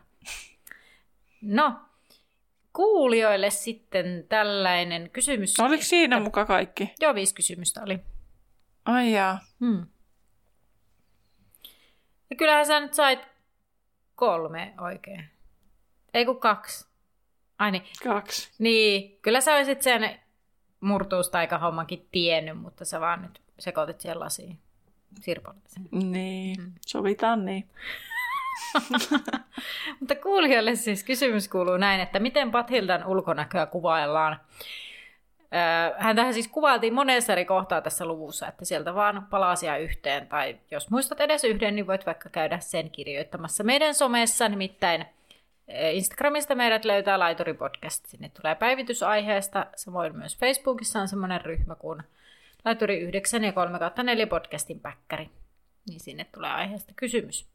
No, 1.45 1.79
kuulijoille 2.73 3.49
sitten 3.49 4.25
tällainen 4.29 5.09
kysymys. 5.09 5.59
Oliko 5.59 5.83
siinä 5.83 6.19
muka 6.19 6.45
kaikki? 6.45 6.93
Joo, 6.99 7.15
viisi 7.15 7.35
kysymystä 7.35 7.81
oli. 7.83 7.99
Ai 8.85 9.13
jaa. 9.13 9.39
Hmm. 9.59 9.85
Ja 12.29 12.35
kyllähän 12.35 12.65
sä 12.65 12.79
nyt 12.79 12.93
sait 12.93 13.19
kolme 14.15 14.73
oikein. 14.81 15.25
Ei 16.13 16.25
kun 16.25 16.39
kaksi. 16.39 16.87
Ai 17.59 17.71
niin. 17.71 17.83
Kaksi. 18.03 18.51
Niin, 18.59 19.19
kyllä 19.21 19.41
sä 19.41 19.55
olisit 19.55 19.81
sen 19.81 20.19
murtuustaikahommankin 20.79 22.07
tiennyt, 22.11 22.57
mutta 22.57 22.85
sä 22.85 22.99
vaan 22.99 23.21
nyt 23.21 23.41
sekoitit 23.59 24.01
siihen 24.01 24.19
lasiin. 24.19 24.59
Sirpaleeseen. 25.21 25.87
Niin, 25.91 26.61
mm. 26.61 26.73
sovitaan 26.85 27.45
niin. 27.45 27.69
Mutta 29.99 30.15
kuulijoille 30.15 30.75
siis 30.75 31.03
kysymys 31.03 31.47
kuuluu 31.47 31.77
näin, 31.77 32.01
että 32.01 32.19
miten 32.19 32.51
Pathildan 32.51 33.05
ulkonäköä 33.05 33.65
kuvaillaan? 33.65 34.39
Hän 35.97 36.15
tähän 36.15 36.33
siis 36.33 36.47
kuvailtiin 36.47 36.93
monessa 36.93 37.33
eri 37.33 37.45
kohtaa 37.45 37.81
tässä 37.81 38.05
luvussa, 38.05 38.47
että 38.47 38.65
sieltä 38.65 38.95
vaan 38.95 39.27
palasia 39.29 39.77
yhteen, 39.77 40.27
tai 40.27 40.57
jos 40.71 40.89
muistat 40.89 41.21
edes 41.21 41.43
yhden, 41.43 41.75
niin 41.75 41.87
voit 41.87 42.05
vaikka 42.05 42.29
käydä 42.29 42.59
sen 42.59 42.89
kirjoittamassa 42.89 43.63
meidän 43.63 43.95
somessa, 43.95 44.49
nimittäin 44.49 45.05
Instagramista 45.91 46.55
meidät 46.55 46.85
löytää 46.85 47.19
Laituri 47.19 47.53
Podcast, 47.53 48.05
sinne 48.05 48.29
tulee 48.29 48.55
päivitysaiheesta, 48.55 49.65
samoin 49.75 50.17
myös 50.17 50.37
Facebookissa 50.37 50.99
on 50.99 51.07
semmoinen 51.07 51.41
ryhmä 51.41 51.75
kuin 51.75 52.03
Laituri 52.65 52.99
9 52.99 53.43
ja 53.43 53.53
3 53.53 53.79
4 54.03 54.27
podcastin 54.27 54.79
päkkäri, 54.79 55.29
niin 55.89 55.99
sinne 55.99 56.25
tulee 56.33 56.51
aiheesta 56.51 56.93
kysymys. 56.95 57.54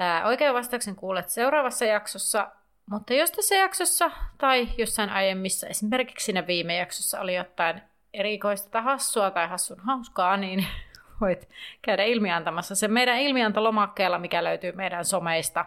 Ää, 0.00 0.26
oikean 0.26 0.54
vastauksen 0.54 0.96
kuulet 0.96 1.28
seuraavassa 1.28 1.84
jaksossa, 1.84 2.50
mutta 2.90 3.14
jos 3.14 3.30
tässä 3.30 3.54
jaksossa 3.54 4.10
tai 4.38 4.68
jossain 4.78 5.10
aiemmissa, 5.10 5.66
esimerkiksi 5.66 6.24
siinä 6.24 6.46
viime 6.46 6.76
jaksossa 6.76 7.20
oli 7.20 7.34
jotain 7.34 7.82
erikoista 8.14 8.70
tai 8.70 8.82
hassua 8.82 9.30
tai 9.30 9.48
hassun 9.48 9.80
hauskaa, 9.80 10.36
niin 10.36 10.66
voit 11.20 11.48
käydä 11.82 12.04
ilmiantamassa 12.04 12.74
sen 12.74 12.92
meidän 12.92 13.18
ilmiantolomakkeella, 13.18 14.18
mikä 14.18 14.44
löytyy 14.44 14.72
meidän 14.72 15.04
someista. 15.04 15.66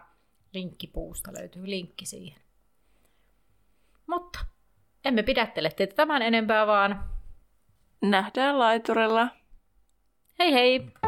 Linkkipuusta 0.54 1.32
löytyy 1.40 1.70
linkki 1.70 2.06
siihen. 2.06 2.42
Mutta 4.08 4.40
emme 5.06 5.24
pidättele 5.24 5.70
teitä 5.70 5.96
tämän 5.96 6.22
enempää, 6.22 6.68
vaan 6.68 7.04
nähdään 8.02 8.60
laiturella. 8.60 9.28
Hei 10.40 10.54
hei! 10.54 11.03